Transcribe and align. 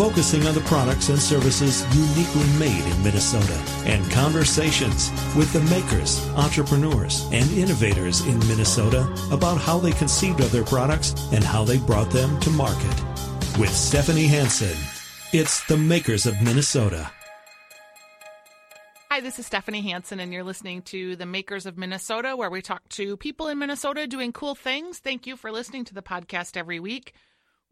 focusing 0.00 0.46
on 0.46 0.54
the 0.54 0.60
products 0.62 1.10
and 1.10 1.18
services 1.18 1.84
uniquely 1.94 2.58
made 2.58 2.82
in 2.90 3.04
Minnesota, 3.04 3.52
and 3.84 4.10
conversations 4.10 5.10
with 5.36 5.52
the 5.52 5.60
makers, 5.68 6.26
entrepreneurs, 6.36 7.28
and 7.32 7.50
innovators 7.50 8.24
in 8.24 8.38
Minnesota 8.48 9.02
about 9.30 9.58
how 9.58 9.76
they 9.76 9.92
conceived 9.92 10.40
of 10.40 10.50
their 10.52 10.64
products 10.64 11.12
and 11.34 11.44
how 11.44 11.64
they 11.64 11.76
brought 11.76 12.10
them 12.10 12.40
to 12.40 12.48
market. 12.48 13.04
With 13.58 13.68
Stephanie 13.68 14.26
Hansen, 14.26 14.74
it's 15.34 15.66
the 15.66 15.76
makers 15.76 16.24
of 16.24 16.40
Minnesota. 16.40 17.10
Hi, 19.10 19.20
this 19.20 19.38
is 19.38 19.44
Stephanie 19.44 19.82
Hansen, 19.82 20.18
and 20.18 20.32
you're 20.32 20.44
listening 20.44 20.80
to 20.82 21.14
The 21.16 21.26
Makers 21.26 21.66
of 21.66 21.76
Minnesota, 21.76 22.38
where 22.38 22.48
we 22.48 22.62
talk 22.62 22.88
to 22.90 23.18
people 23.18 23.48
in 23.48 23.58
Minnesota 23.58 24.06
doing 24.06 24.32
cool 24.32 24.54
things. 24.54 24.98
Thank 24.98 25.26
you 25.26 25.36
for 25.36 25.52
listening 25.52 25.84
to 25.84 25.94
the 25.94 26.00
podcast 26.00 26.56
every 26.56 26.80
week. 26.80 27.12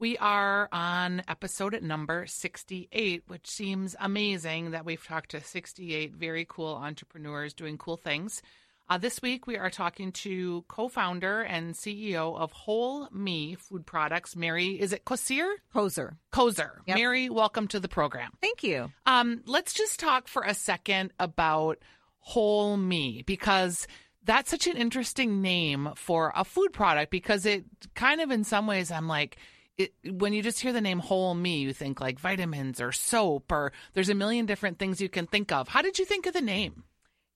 We 0.01 0.17
are 0.19 0.69
on 0.71 1.23
episode 1.27 1.83
number 1.83 2.25
68, 2.29 3.25
which 3.27 3.49
seems 3.49 3.97
amazing 3.99 4.71
that 4.71 4.85
we've 4.85 5.05
talked 5.05 5.33
to 5.33 5.41
68 5.41 6.15
very 6.15 6.47
cool 6.49 6.77
entrepreneurs 6.77 7.53
doing 7.53 7.79
cool 7.79 7.97
things. 7.97 8.41
Uh, 8.89 8.99
this 8.99 9.21
week, 9.21 9.49
we 9.49 9.57
are 9.57 9.71
talking 9.71 10.13
to 10.13 10.65
co 10.69 10.87
founder 10.87 11.43
and 11.43 11.75
CEO 11.75 12.39
of 12.39 12.53
Whole 12.53 13.09
Me 13.11 13.57
Food 13.57 13.87
Products, 13.87 14.37
Mary. 14.37 14.81
Is 14.81 14.93
it 14.93 15.05
Kosir? 15.05 15.53
Poser. 15.73 16.17
Kozer. 16.33 16.77
Yep. 16.87 16.97
Mary, 16.97 17.29
welcome 17.29 17.67
to 17.67 17.81
the 17.81 17.89
program. 17.89 18.31
Thank 18.41 18.63
you. 18.63 18.93
Um, 19.05 19.43
let's 19.47 19.75
just 19.75 19.99
talk 19.99 20.29
for 20.29 20.43
a 20.43 20.55
second 20.55 21.13
about 21.19 21.79
Whole 22.21 22.77
Me 22.77 23.25
because 23.27 23.89
that's 24.23 24.49
such 24.51 24.69
an 24.69 24.77
interesting 24.77 25.43
name 25.43 25.89
for 25.97 26.33
a 26.37 26.45
food 26.45 26.73
product 26.73 27.11
because 27.11 27.45
it 27.47 27.65
kind 27.97 28.21
of, 28.21 28.31
in 28.31 28.45
some 28.45 28.69
ways, 28.69 28.93
I'm 28.93 29.09
like, 29.09 29.39
it, 29.79 29.95
when 30.05 30.33
you 30.33 30.43
just 30.43 30.61
hear 30.61 30.73
the 30.73 30.81
name 30.81 30.99
Whole 30.99 31.35
Me, 31.35 31.59
you 31.59 31.73
think 31.73 32.01
like 32.01 32.19
vitamins 32.19 32.81
or 32.81 32.93
soap 32.93 33.51
or 33.53 33.73
there's 33.95 34.09
a 34.09 34.15
million 34.15 34.45
different 34.45 34.79
things 34.79 35.01
you 35.01 35.09
can 35.09 35.27
think 35.27 35.53
of. 35.53 35.69
How 35.69 35.83
did 35.83 35.99
you 35.99 36.05
think 36.05 36.27
of 36.27 36.35
the 36.35 36.41
name? 36.41 36.85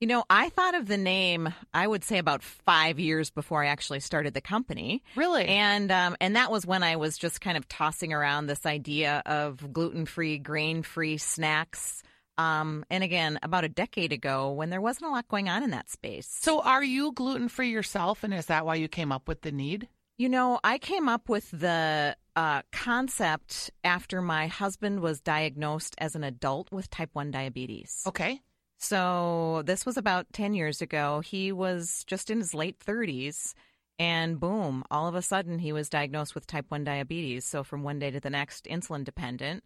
You 0.00 0.08
know, 0.08 0.24
I 0.28 0.48
thought 0.48 0.74
of 0.74 0.88
the 0.88 0.96
name, 0.96 1.54
I 1.72 1.86
would 1.86 2.02
say 2.02 2.18
about 2.18 2.42
five 2.42 2.98
years 2.98 3.30
before 3.30 3.62
I 3.62 3.68
actually 3.68 4.00
started 4.00 4.34
the 4.34 4.40
company. 4.40 5.04
Really? 5.14 5.46
And 5.46 5.92
um, 5.92 6.16
and 6.20 6.34
that 6.34 6.50
was 6.50 6.66
when 6.66 6.82
I 6.82 6.96
was 6.96 7.16
just 7.16 7.40
kind 7.40 7.56
of 7.56 7.68
tossing 7.68 8.12
around 8.12 8.46
this 8.46 8.66
idea 8.66 9.22
of 9.24 9.72
gluten 9.72 10.04
free, 10.04 10.38
grain 10.38 10.82
free 10.82 11.18
snacks. 11.18 12.02
Um, 12.36 12.84
and 12.90 13.04
again, 13.04 13.38
about 13.44 13.62
a 13.62 13.68
decade 13.68 14.12
ago, 14.12 14.50
when 14.50 14.70
there 14.70 14.80
wasn't 14.80 15.06
a 15.06 15.10
lot 15.10 15.28
going 15.28 15.48
on 15.48 15.62
in 15.62 15.70
that 15.70 15.88
space. 15.88 16.26
So, 16.40 16.60
are 16.60 16.82
you 16.82 17.12
gluten 17.12 17.48
free 17.48 17.70
yourself? 17.70 18.24
And 18.24 18.34
is 18.34 18.46
that 18.46 18.66
why 18.66 18.74
you 18.74 18.88
came 18.88 19.12
up 19.12 19.28
with 19.28 19.42
the 19.42 19.52
need? 19.52 19.86
You 20.18 20.28
know, 20.28 20.58
I 20.64 20.78
came 20.78 21.08
up 21.08 21.28
with 21.28 21.48
the 21.52 22.16
uh, 22.36 22.62
concept 22.72 23.70
after 23.84 24.22
my 24.22 24.46
husband 24.46 25.00
was 25.00 25.20
diagnosed 25.20 25.94
as 25.98 26.14
an 26.14 26.24
adult 26.24 26.70
with 26.72 26.90
type 26.90 27.10
1 27.12 27.30
diabetes. 27.30 28.02
Okay. 28.06 28.40
So 28.78 29.62
this 29.64 29.86
was 29.86 29.96
about 29.96 30.32
10 30.32 30.54
years 30.54 30.82
ago. 30.82 31.20
He 31.20 31.52
was 31.52 32.04
just 32.06 32.30
in 32.30 32.38
his 32.38 32.54
late 32.54 32.78
30s. 32.80 33.54
And 33.98 34.40
boom, 34.40 34.82
all 34.90 35.06
of 35.06 35.14
a 35.14 35.22
sudden 35.22 35.58
he 35.58 35.72
was 35.72 35.88
diagnosed 35.88 36.34
with 36.34 36.46
type 36.46 36.66
1 36.68 36.82
diabetes. 36.84 37.44
So 37.44 37.62
from 37.62 37.82
one 37.82 37.98
day 37.98 38.10
to 38.10 38.20
the 38.20 38.30
next, 38.30 38.64
insulin 38.64 39.04
dependent. 39.04 39.62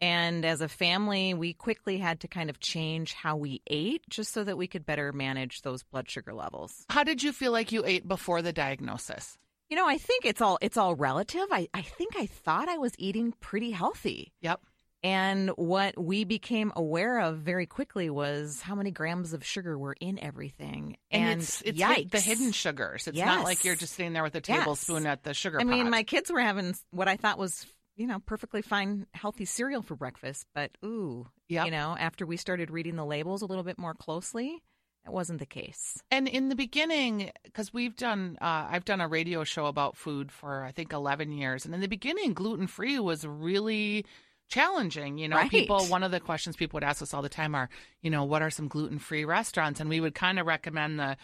And 0.00 0.44
as 0.44 0.60
a 0.60 0.68
family, 0.68 1.32
we 1.32 1.54
quickly 1.54 1.98
had 1.98 2.20
to 2.20 2.28
kind 2.28 2.50
of 2.50 2.60
change 2.60 3.14
how 3.14 3.36
we 3.36 3.62
ate 3.66 4.02
just 4.10 4.32
so 4.32 4.44
that 4.44 4.58
we 4.58 4.66
could 4.66 4.84
better 4.84 5.12
manage 5.12 5.62
those 5.62 5.82
blood 5.82 6.10
sugar 6.10 6.34
levels. 6.34 6.84
How 6.90 7.04
did 7.04 7.22
you 7.22 7.32
feel 7.32 7.52
like 7.52 7.72
you 7.72 7.84
ate 7.86 8.06
before 8.06 8.42
the 8.42 8.52
diagnosis? 8.52 9.38
You 9.68 9.76
know, 9.76 9.88
I 9.88 9.98
think 9.98 10.24
it's 10.24 10.40
all 10.40 10.58
it's 10.60 10.76
all 10.76 10.94
relative. 10.94 11.46
I, 11.50 11.68
I 11.74 11.82
think 11.82 12.16
I 12.16 12.26
thought 12.26 12.68
I 12.68 12.78
was 12.78 12.92
eating 12.98 13.32
pretty 13.40 13.70
healthy. 13.72 14.32
Yep. 14.40 14.60
And 15.02 15.50
what 15.50 16.02
we 16.02 16.24
became 16.24 16.72
aware 16.74 17.20
of 17.20 17.38
very 17.38 17.66
quickly 17.66 18.10
was 18.10 18.60
how 18.60 18.74
many 18.74 18.90
grams 18.90 19.32
of 19.34 19.44
sugar 19.44 19.78
were 19.78 19.94
in 20.00 20.18
everything. 20.18 20.96
And, 21.12 21.40
it's, 21.42 21.62
it's 21.62 21.78
yikes. 21.80 22.10
the 22.10 22.18
hidden 22.20 22.50
sugars. 22.50 23.06
It's 23.06 23.16
not 23.18 23.44
like 23.44 23.64
you're 23.64 23.76
just 23.76 23.94
sitting 23.94 24.14
there 24.14 24.22
with 24.24 24.34
a 24.34 24.38
Yes. 24.38 24.46
tablespoon 24.60 25.06
at 25.06 25.22
the 25.22 25.32
sugar 25.34 25.60
I 25.60 25.64
mean, 25.64 25.84
pot. 25.84 25.90
my 25.90 26.02
kids 26.02 26.30
were 26.32 26.40
having 26.40 26.74
what 26.90 27.06
I 27.08 27.16
thought 27.16 27.38
was, 27.38 27.66
you 27.94 28.06
know, 28.08 28.18
perfectly 28.20 28.62
fine, 28.62 29.06
healthy 29.12 29.44
cereal 29.44 29.82
for 29.82 29.94
breakfast. 29.96 30.44
But 30.54 30.70
ooh, 30.84 31.26
Yep. 31.50 31.66
you 31.66 31.70
know, 31.70 31.94
after 31.96 32.26
we 32.26 32.36
started 32.36 32.70
reading 32.70 32.96
the 32.96 33.04
labels 33.06 33.42
a 33.42 33.46
little 33.46 33.64
bit 33.64 33.78
more 33.78 33.94
closely, 33.94 34.60
that 35.06 35.12
wasn't 35.12 35.38
the 35.38 35.46
case. 35.46 36.02
And 36.10 36.26
in 36.26 36.48
the 36.48 36.56
beginning, 36.56 37.30
because 37.44 37.72
we've 37.72 37.94
done, 37.96 38.36
uh, 38.40 38.66
I've 38.68 38.84
done 38.84 39.00
a 39.00 39.06
radio 39.06 39.44
show 39.44 39.66
about 39.66 39.96
food 39.96 40.32
for 40.32 40.64
I 40.64 40.72
think 40.72 40.92
eleven 40.92 41.30
years, 41.30 41.64
and 41.64 41.72
in 41.74 41.80
the 41.80 41.86
beginning, 41.86 42.34
gluten 42.34 42.66
free 42.66 42.98
was 42.98 43.24
really 43.24 44.04
challenging. 44.48 45.16
You 45.18 45.28
know, 45.28 45.36
Right. 45.36 45.50
people. 45.50 45.86
One 45.86 46.02
of 46.02 46.10
the 46.10 46.18
questions 46.20 46.56
people 46.56 46.76
would 46.78 46.84
ask 46.84 47.02
us 47.02 47.14
all 47.14 47.22
the 47.22 47.28
time 47.28 47.54
are, 47.54 47.68
you 48.02 48.10
know, 48.10 48.24
what 48.24 48.42
are 48.42 48.50
some 48.50 48.66
gluten 48.68 48.98
free 48.98 49.24
restaurants? 49.24 49.78
And 49.80 49.88
we 49.88 50.00
would 50.00 50.14
kind 50.14 50.40
of 50.40 50.46
recommend 50.46 50.98
the 50.98 51.16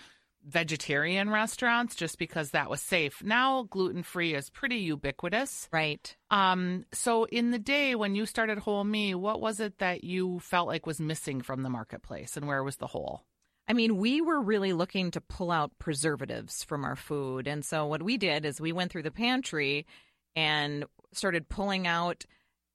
vegetarian 0.45 1.31
restaurants 1.31 1.95
just 1.95 2.19
because 2.19 2.51
that 2.51 2.69
was 2.71 2.81
safe. 2.81 3.23
Now, 3.23 3.63
gluten 3.65 4.03
free 4.03 4.35
is 4.35 4.51
pretty 4.51 4.77
ubiquitous. 4.79 5.69
Right. 5.73 6.17
Um, 6.31 6.85
so 6.93 7.25
in 7.25 7.51
the 7.53 7.59
day 7.61 7.95
when 7.95 8.15
you 8.17 8.27
started 8.27 8.59
Whole 8.59 8.83
Me, 8.85 9.15
what 9.15 9.41
was 9.41 9.61
it 9.61 9.79
that 9.79 10.03
you 10.05 10.41
felt 10.41 10.67
like 10.69 10.85
was 10.87 11.01
missing 11.01 11.43
from 11.43 11.63
the 11.63 11.71
marketplace, 11.71 12.37
and 12.37 12.47
where 12.49 12.63
was 12.65 12.77
the 12.77 12.89
hole? 12.89 13.23
I 13.69 13.75
mean, 13.75 13.97
we 13.97 14.21
were 14.21 14.41
really 14.41 14.73
looking 14.73 15.13
to 15.13 15.21
pull 15.21 15.51
out 15.51 15.79
preservatives 15.79 16.65
from 16.65 16.85
our 16.85 16.97
food. 16.97 17.47
And 17.47 17.65
so 17.65 17.87
what 17.87 18.03
we 18.03 18.17
did 18.17 18.45
is 18.45 18.61
we 18.61 18.73
went 18.73 18.91
through 18.91 19.05
the 19.05 19.11
pantry 19.11 19.87
and 20.35 20.85
started 21.13 21.49
pulling 21.49 21.87
out, 21.87 22.25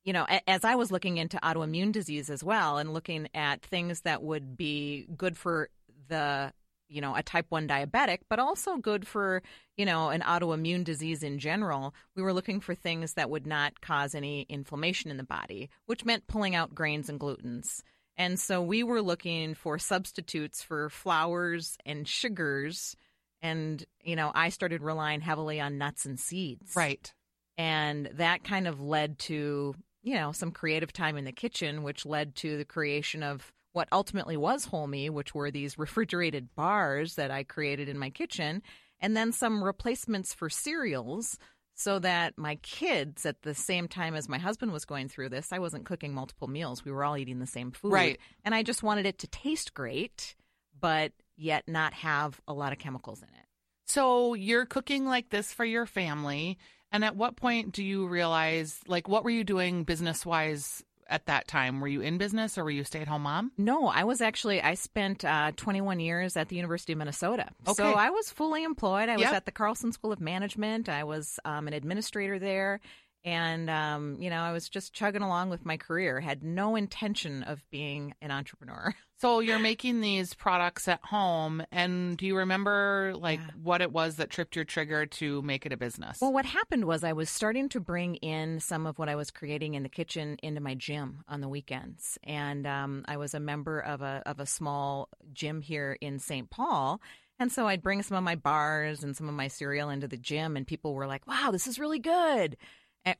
you 0.03 0.13
know, 0.13 0.25
as 0.47 0.63
I 0.63 0.75
was 0.75 0.91
looking 0.91 1.17
into 1.17 1.37
autoimmune 1.37 1.91
disease 1.91 2.29
as 2.29 2.43
well 2.43 2.77
and 2.77 2.93
looking 2.93 3.27
at 3.33 3.61
things 3.61 4.01
that 4.01 4.23
would 4.23 4.55
be 4.55 5.07
good 5.17 5.37
for 5.37 5.69
the, 6.07 6.53
you 6.87 7.01
know, 7.01 7.15
a 7.15 7.21
type 7.21 7.47
1 7.49 7.67
diabetic, 7.67 8.19
but 8.29 8.39
also 8.39 8.77
good 8.77 9.05
for, 9.05 9.43
you 9.75 9.85
know, 9.85 10.07
an 10.09 10.21
autoimmune 10.21 10.85
disease 10.85 11.21
in 11.21 11.37
general. 11.37 11.93
We 12.15 12.23
were 12.23 12.33
looking 12.33 12.61
for 12.61 12.73
things 12.73 13.15
that 13.15 13.29
would 13.29 13.45
not 13.45 13.81
cause 13.81 14.15
any 14.15 14.45
inflammation 14.47 15.11
in 15.11 15.17
the 15.17 15.23
body, 15.23 15.69
which 15.85 16.05
meant 16.05 16.27
pulling 16.27 16.55
out 16.55 16.73
grains 16.73 17.09
and 17.09 17.19
glutens. 17.19 17.81
And 18.17 18.39
so 18.39 18.61
we 18.61 18.83
were 18.83 19.01
looking 19.01 19.53
for 19.53 19.77
substitutes 19.77 20.63
for 20.63 20.89
flours 20.89 21.77
and 21.85 22.07
sugars. 22.07 22.95
And, 23.41 23.83
you 24.03 24.15
know, 24.15 24.31
I 24.33 24.49
started 24.49 24.81
relying 24.81 25.21
heavily 25.21 25.61
on 25.61 25.77
nuts 25.77 26.05
and 26.05 26.19
seeds. 26.19 26.75
Right. 26.75 27.13
And 27.57 28.09
that 28.15 28.43
kind 28.43 28.67
of 28.67 28.81
led 28.81 29.19
to, 29.19 29.75
you 30.01 30.15
know, 30.15 30.31
some 30.31 30.51
creative 30.51 30.91
time 30.91 31.17
in 31.17 31.25
the 31.25 31.31
kitchen, 31.31 31.83
which 31.83 32.05
led 32.05 32.35
to 32.37 32.57
the 32.57 32.65
creation 32.65 33.21
of 33.21 33.53
what 33.73 33.87
ultimately 33.91 34.37
was 34.37 34.65
Whole 34.65 34.87
Me, 34.87 35.09
which 35.09 35.35
were 35.35 35.51
these 35.51 35.77
refrigerated 35.77 36.55
bars 36.55 37.15
that 37.15 37.29
I 37.29 37.43
created 37.43 37.87
in 37.87 37.99
my 37.99 38.09
kitchen, 38.09 38.63
and 38.99 39.15
then 39.15 39.31
some 39.31 39.63
replacements 39.63 40.33
for 40.33 40.49
cereals 40.49 41.37
so 41.79 41.99
that 41.99 42.39
my 42.39 42.55
kids, 42.63 43.23
at 43.23 43.43
the 43.43 43.53
same 43.53 43.87
time 43.87 44.15
as 44.15 44.27
my 44.27 44.39
husband 44.39 44.71
was 44.71 44.83
going 44.83 45.07
through 45.09 45.29
this, 45.29 45.53
I 45.53 45.59
wasn't 45.59 45.85
cooking 45.85 46.11
multiple 46.11 46.47
meals. 46.47 46.83
We 46.83 46.91
were 46.91 47.03
all 47.03 47.15
eating 47.15 47.37
the 47.37 47.45
same 47.45 47.69
food. 47.69 47.93
Right. 47.93 48.19
And 48.43 48.55
I 48.55 48.63
just 48.63 48.81
wanted 48.81 49.05
it 49.05 49.19
to 49.19 49.27
taste 49.27 49.75
great, 49.75 50.35
but 50.79 51.11
yet 51.35 51.67
not 51.67 51.93
have 51.93 52.41
a 52.47 52.53
lot 52.53 52.73
of 52.73 52.79
chemicals 52.79 53.21
in 53.21 53.29
it. 53.29 53.45
So 53.85 54.33
you're 54.33 54.65
cooking 54.65 55.05
like 55.05 55.29
this 55.29 55.53
for 55.53 55.63
your 55.63 55.85
family. 55.85 56.57
And 56.91 57.05
at 57.05 57.15
what 57.15 57.35
point 57.35 57.73
do 57.73 57.83
you 57.83 58.07
realize, 58.07 58.79
like, 58.87 59.07
what 59.07 59.23
were 59.23 59.29
you 59.29 59.43
doing 59.43 59.83
business 59.83 60.25
wise 60.25 60.83
at 61.09 61.25
that 61.27 61.47
time? 61.47 61.79
Were 61.79 61.87
you 61.87 62.01
in 62.01 62.17
business 62.17 62.57
or 62.57 62.63
were 62.63 62.71
you 62.71 62.81
a 62.81 62.85
stay 62.85 63.01
at 63.01 63.07
home 63.07 63.23
mom? 63.23 63.51
No, 63.57 63.87
I 63.87 64.03
was 64.03 64.21
actually, 64.21 64.61
I 64.61 64.73
spent 64.75 65.25
uh, 65.25 65.51
21 65.55 65.99
years 65.99 66.37
at 66.37 66.49
the 66.49 66.55
University 66.55 66.93
of 66.93 66.99
Minnesota. 66.99 67.49
Okay. 67.67 67.73
So 67.75 67.93
I 67.93 68.09
was 68.09 68.29
fully 68.29 68.63
employed. 68.63 69.09
I 69.09 69.17
was 69.17 69.25
at 69.25 69.45
the 69.45 69.51
Carlson 69.51 69.91
School 69.91 70.11
of 70.11 70.21
Management. 70.21 70.89
I 70.89 71.03
was 71.03 71.39
um, 71.45 71.67
an 71.67 71.73
administrator 71.73 72.39
there. 72.39 72.79
And, 73.27 73.69
um, 73.69 74.15
you 74.21 74.29
know, 74.29 74.39
I 74.41 74.53
was 74.53 74.69
just 74.69 74.93
chugging 74.93 75.21
along 75.21 75.49
with 75.49 75.65
my 75.65 75.75
career, 75.75 76.21
had 76.21 76.43
no 76.43 76.77
intention 76.77 77.43
of 77.43 77.61
being 77.69 78.13
an 78.21 78.31
entrepreneur. 78.31 78.95
So 79.19 79.39
you're 79.39 79.57
making 79.57 80.01
these 80.01 80.35
products 80.35 80.87
at 80.87 80.99
home. 81.03 81.63
And 81.71 82.15
do 82.17 82.27
you 82.27 82.37
remember, 82.37 83.13
like, 83.15 83.39
Yeah. 83.39 83.47
what 83.63 83.81
it 83.81 83.91
was 83.91 84.17
that 84.17 84.29
tripped 84.29 84.55
your 84.55 84.63
trigger 84.63 85.07
to 85.07 85.41
make 85.41 85.65
it 85.65 85.73
a 85.73 85.77
business? 85.77 86.21
Well, 86.21 86.31
what 86.31 86.45
happened 86.45 86.85
was 86.85 87.03
I 87.03 87.13
was 87.13 87.27
starting 87.27 87.67
to 87.69 87.79
bring 87.79 88.13
in 88.17 88.59
some 88.59 88.85
of 88.85 88.99
what 88.99 89.09
I 89.09 89.15
was 89.15 89.31
creating 89.31 89.73
in 89.73 89.81
the 89.81 89.89
kitchen 89.89 90.37
into 90.43 90.61
my 90.61 90.75
gym 90.75 91.23
on 91.27 91.41
the 91.41 91.49
weekends, 91.49 92.19
and 92.25 92.67
um, 92.67 93.05
I 93.07 93.17
was 93.17 93.33
a 93.33 93.39
member 93.39 93.79
of 93.79 94.03
a 94.03 94.21
of 94.27 94.39
a 94.39 94.45
small 94.45 95.09
gym 95.33 95.61
here 95.61 95.97
in 95.99 96.19
St. 96.19 96.47
Paul. 96.51 97.01
And 97.39 97.51
so 97.51 97.65
I'd 97.67 97.81
bring 97.81 98.03
some 98.03 98.17
of 98.17 98.23
my 98.23 98.35
bars 98.35 99.03
and 99.03 99.17
some 99.17 99.27
of 99.27 99.33
my 99.33 99.47
cereal 99.47 99.89
into 99.89 100.07
the 100.07 100.17
gym, 100.17 100.55
and 100.55 100.67
people 100.67 100.93
were 100.93 101.07
like, 101.07 101.25
"Wow, 101.25 101.49
this 101.51 101.65
is 101.65 101.79
really 101.79 101.99
good." 101.99 102.55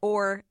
Or 0.02 0.44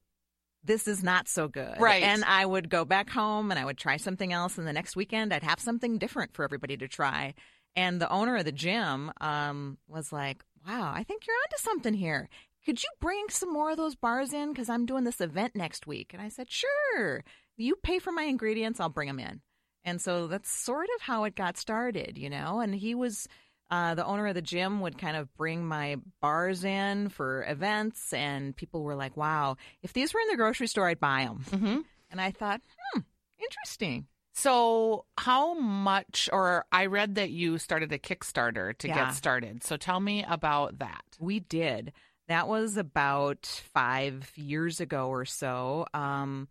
this 0.64 0.88
is 0.88 1.02
not 1.02 1.28
so 1.28 1.48
good. 1.48 1.76
Right. 1.78 2.02
And 2.02 2.24
I 2.24 2.44
would 2.44 2.68
go 2.68 2.84
back 2.84 3.08
home 3.08 3.50
and 3.50 3.60
I 3.60 3.64
would 3.64 3.78
try 3.78 3.96
something 3.96 4.32
else. 4.32 4.58
And 4.58 4.66
the 4.66 4.72
next 4.72 4.96
weekend, 4.96 5.32
I'd 5.32 5.44
have 5.44 5.60
something 5.60 5.98
different 5.98 6.34
for 6.34 6.44
everybody 6.44 6.76
to 6.78 6.88
try. 6.88 7.34
And 7.76 8.00
the 8.00 8.10
owner 8.10 8.36
of 8.36 8.44
the 8.44 8.52
gym 8.52 9.12
um, 9.20 9.78
was 9.86 10.12
like, 10.12 10.44
wow, 10.66 10.92
I 10.94 11.04
think 11.04 11.26
you're 11.26 11.36
onto 11.36 11.58
something 11.58 11.94
here. 11.94 12.28
Could 12.64 12.82
you 12.82 12.88
bring 13.00 13.26
some 13.28 13.52
more 13.52 13.70
of 13.70 13.76
those 13.76 13.94
bars 13.94 14.32
in? 14.32 14.52
Because 14.52 14.68
I'm 14.68 14.86
doing 14.86 15.04
this 15.04 15.20
event 15.20 15.54
next 15.54 15.86
week. 15.86 16.12
And 16.12 16.20
I 16.20 16.28
said, 16.28 16.50
sure. 16.50 17.22
You 17.56 17.76
pay 17.76 18.00
for 18.00 18.10
my 18.10 18.24
ingredients, 18.24 18.80
I'll 18.80 18.88
bring 18.88 19.08
them 19.08 19.20
in. 19.20 19.40
And 19.84 20.00
so 20.00 20.26
that's 20.26 20.50
sort 20.50 20.88
of 20.96 21.02
how 21.02 21.24
it 21.24 21.36
got 21.36 21.56
started, 21.56 22.18
you 22.18 22.28
know? 22.28 22.58
And 22.60 22.74
he 22.74 22.94
was 22.96 23.28
uh, 23.70 23.94
the 23.94 24.04
owner 24.04 24.26
of 24.28 24.34
the 24.34 24.42
gym 24.42 24.80
would 24.80 24.96
kind 24.98 25.16
of 25.16 25.34
bring 25.36 25.66
my 25.66 25.96
bars 26.20 26.64
in 26.64 27.08
for 27.08 27.44
events, 27.48 28.12
and 28.12 28.54
people 28.54 28.82
were 28.82 28.94
like, 28.94 29.16
wow, 29.16 29.56
if 29.82 29.92
these 29.92 30.14
were 30.14 30.20
in 30.20 30.28
the 30.28 30.36
grocery 30.36 30.66
store, 30.66 30.88
I'd 30.88 31.00
buy 31.00 31.24
them. 31.24 31.44
Mm-hmm. 31.50 31.80
And 32.10 32.20
I 32.20 32.30
thought, 32.30 32.60
hmm, 32.92 33.00
interesting. 33.38 34.06
So, 34.34 35.06
how 35.18 35.54
much, 35.54 36.28
or 36.32 36.66
I 36.70 36.86
read 36.86 37.14
that 37.14 37.30
you 37.30 37.58
started 37.58 37.90
a 37.92 37.98
Kickstarter 37.98 38.76
to 38.78 38.88
Yeah. 38.88 39.06
get 39.06 39.14
started. 39.14 39.64
So, 39.64 39.76
tell 39.76 39.98
me 39.98 40.24
about 40.28 40.78
that. 40.80 41.02
We 41.18 41.40
did. 41.40 41.92
That 42.28 42.46
was 42.46 42.76
about 42.76 43.46
five 43.72 44.30
years 44.36 44.80
ago 44.80 45.08
or 45.08 45.24
so. 45.24 45.86
Um, 45.94 46.48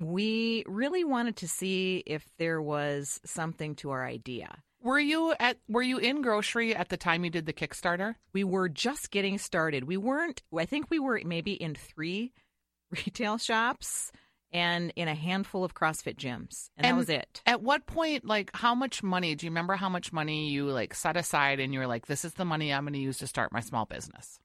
we 0.00 0.64
really 0.66 1.02
wanted 1.02 1.36
to 1.36 1.48
see 1.48 2.02
if 2.06 2.24
there 2.36 2.60
was 2.60 3.20
something 3.24 3.74
to 3.76 3.90
our 3.90 4.04
idea. 4.04 4.62
Were 4.80 4.98
you 4.98 5.34
at 5.38 5.58
Were 5.68 5.82
you 5.82 5.98
in 5.98 6.22
grocery 6.22 6.74
at 6.74 6.88
the 6.88 6.96
time 6.96 7.24
you 7.24 7.30
did 7.30 7.46
the 7.46 7.52
Kickstarter? 7.52 8.14
We 8.32 8.44
were 8.44 8.68
just 8.68 9.10
getting 9.10 9.38
started. 9.38 9.84
We 9.84 9.96
weren't, 9.96 10.42
I 10.56 10.66
think 10.66 10.90
we 10.90 10.98
were 10.98 11.20
maybe 11.24 11.52
in 11.52 11.74
three 11.74 12.32
retail 12.90 13.38
shops 13.38 14.12
and 14.52 14.92
in 14.96 15.08
a 15.08 15.14
handful 15.14 15.64
of 15.64 15.74
CrossFit 15.74 16.16
gyms. 16.16 16.70
And, 16.76 16.84
that 16.84 16.96
was 16.96 17.10
it. 17.10 17.42
At 17.44 17.62
what 17.62 17.86
point, 17.86 18.24
like, 18.24 18.50
how 18.54 18.74
much 18.74 19.02
money? 19.02 19.34
Do 19.34 19.46
you 19.46 19.50
remember 19.50 19.74
how 19.74 19.88
much 19.88 20.12
money 20.12 20.48
you 20.48 20.66
like 20.66 20.94
set 20.94 21.16
aside, 21.16 21.60
and 21.60 21.72
you 21.72 21.80
were 21.80 21.86
like, 21.86 22.06
"This 22.06 22.24
is 22.24 22.34
the 22.34 22.44
money 22.44 22.72
I'm 22.72 22.84
going 22.84 22.94
to 22.94 22.98
use 22.98 23.18
to 23.18 23.26
start 23.26 23.52
my 23.52 23.60
small 23.60 23.84
business." 23.84 24.38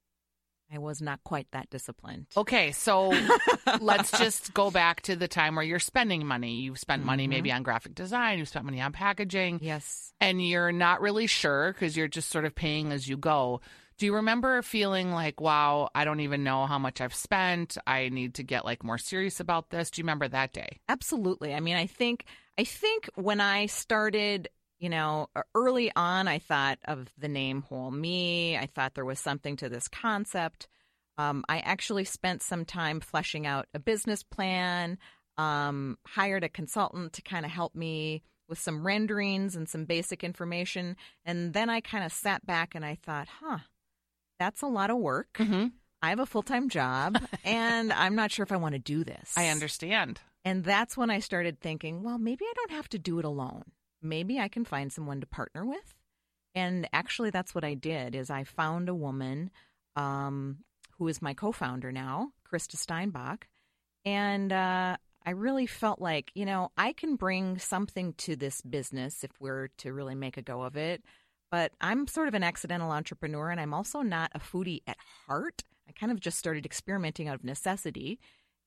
I 0.73 0.79
was 0.79 1.01
not 1.01 1.23
quite 1.23 1.47
that 1.51 1.69
disciplined. 1.69 2.27
Okay, 2.35 2.71
so 2.71 3.13
let's 3.81 4.11
just 4.11 4.53
go 4.53 4.71
back 4.71 5.01
to 5.01 5.15
the 5.15 5.27
time 5.27 5.55
where 5.55 5.63
you're 5.63 5.79
spending 5.79 6.25
money. 6.25 6.55
You've 6.61 6.79
spent 6.79 7.05
money 7.05 7.23
mm-hmm. 7.25 7.29
maybe 7.29 7.51
on 7.51 7.63
graphic 7.63 7.93
design, 7.93 8.39
you've 8.39 8.47
spent 8.47 8.65
money 8.65 8.81
on 8.81 8.91
packaging, 8.91 9.59
Yes. 9.61 10.13
and 10.19 10.45
you're 10.45 10.71
not 10.71 11.01
really 11.01 11.27
sure 11.27 11.73
because 11.73 11.95
you're 11.95 12.07
just 12.07 12.29
sort 12.29 12.45
of 12.45 12.55
paying 12.55 12.91
as 12.91 13.07
you 13.07 13.17
go. 13.17 13.61
Do 13.99 14.07
you 14.07 14.15
remember 14.15 14.61
feeling 14.63 15.11
like, 15.11 15.39
wow, 15.39 15.89
I 15.93 16.03
don't 16.05 16.21
even 16.21 16.43
know 16.43 16.65
how 16.65 16.79
much 16.79 16.99
I've 16.99 17.13
spent. 17.13 17.77
I 17.85 18.09
need 18.09 18.35
to 18.35 18.43
get 18.43 18.65
like 18.65 18.83
more 18.83 18.97
serious 18.97 19.39
about 19.39 19.69
this. 19.69 19.91
Do 19.91 19.99
you 20.01 20.03
remember 20.03 20.27
that 20.27 20.53
day? 20.53 20.79
Absolutely. 20.89 21.53
I 21.53 21.59
mean, 21.59 21.75
I 21.75 21.85
think 21.85 22.25
I 22.57 22.63
think 22.63 23.09
when 23.15 23.39
I 23.41 23.67
started, 23.67 24.49
you 24.83 24.89
know, 24.89 25.29
early 25.55 25.93
on, 25.95 26.27
I 26.27 26.39
thought 26.39 26.77
of 26.83 27.07
the 27.17 27.29
name 27.29 27.61
Whole 27.61 27.89
Me. 27.89 28.57
I 28.57 28.65
thought 28.65 28.95
there 28.95 29.05
was 29.05 29.17
something 29.17 29.55
to 29.55 29.69
this 29.69 29.87
concept. 29.87 30.67
Um, 31.17 31.45
I 31.47 31.59
actually 31.59 32.03
spent 32.03 32.43
some 32.43 32.65
time 32.65 32.99
fleshing 32.99 33.47
out 33.47 33.67
a 33.73 33.79
business 33.79 34.23
plan. 34.23 34.97
Um, 35.37 35.97
hired 36.05 36.43
a 36.43 36.49
consultant 36.49 37.13
to 37.13 37.21
kind 37.21 37.45
of 37.45 37.51
help 37.51 37.75
me 37.75 38.23
with 38.49 38.59
some 38.59 38.85
renderings 38.85 39.55
and 39.55 39.69
some 39.69 39.85
basic 39.85 40.21
information, 40.21 40.97
and 41.25 41.53
then 41.53 41.69
I 41.69 41.79
kind 41.79 42.03
of 42.03 42.11
sat 42.11 42.45
back 42.45 42.75
and 42.75 42.83
I 42.83 42.99
thought, 43.01 43.29
huh, 43.39 43.59
that's 44.37 44.61
a 44.61 44.67
lot 44.67 44.91
of 44.91 44.97
work. 44.97 45.29
Mm-hmm. 45.39 45.67
I 46.01 46.09
have 46.09 46.19
a 46.19 46.25
full 46.25 46.43
time 46.43 46.67
job, 46.67 47.17
and 47.45 47.93
I'm 47.93 48.15
not 48.15 48.31
sure 48.31 48.43
if 48.43 48.51
I 48.51 48.57
want 48.57 48.73
to 48.73 48.79
do 48.79 49.05
this. 49.05 49.33
I 49.37 49.47
understand. 49.47 50.19
And 50.43 50.65
that's 50.65 50.97
when 50.97 51.09
I 51.09 51.19
started 51.19 51.61
thinking, 51.61 52.03
well, 52.03 52.17
maybe 52.17 52.43
I 52.43 52.53
don't 52.53 52.71
have 52.71 52.89
to 52.89 52.99
do 52.99 53.17
it 53.17 53.25
alone. 53.25 53.63
Maybe 54.03 54.39
I 54.39 54.47
can 54.47 54.65
find 54.65 54.91
someone 54.91 55.21
to 55.21 55.27
partner 55.27 55.65
with. 55.65 55.95
And 56.55 56.87
actually, 56.93 57.29
that's 57.29 57.55
what 57.55 57.63
I 57.63 57.73
did. 57.73 58.15
Is 58.15 58.29
I 58.29 58.43
found 58.43 58.89
a 58.89 58.95
woman 58.95 59.49
um, 59.95 60.59
who 60.97 61.07
is 61.07 61.21
my 61.21 61.33
co-founder 61.33 61.91
now, 61.91 62.31
Krista 62.51 62.75
Steinbach, 62.75 63.47
and 64.05 64.51
uh, 64.51 64.97
I 65.25 65.29
really 65.31 65.65
felt 65.65 65.99
like 65.99 66.31
you 66.35 66.45
know 66.45 66.71
I 66.77 66.93
can 66.93 67.15
bring 67.15 67.57
something 67.57 68.13
to 68.19 68.35
this 68.35 68.61
business 68.61 69.23
if 69.23 69.31
we're 69.39 69.69
to 69.79 69.93
really 69.93 70.15
make 70.15 70.37
a 70.37 70.41
go 70.41 70.61
of 70.61 70.75
it. 70.75 71.03
But 71.51 71.71
I'm 71.81 72.07
sort 72.07 72.27
of 72.27 72.33
an 72.33 72.43
accidental 72.43 72.91
entrepreneur, 72.91 73.49
and 73.49 73.59
I'm 73.59 73.73
also 73.73 74.01
not 74.01 74.31
a 74.33 74.39
foodie 74.39 74.81
at 74.87 74.97
heart. 75.27 75.63
I 75.87 75.91
kind 75.91 76.11
of 76.11 76.19
just 76.19 76.39
started 76.39 76.65
experimenting 76.65 77.27
out 77.27 77.35
of 77.35 77.43
necessity. 77.43 78.19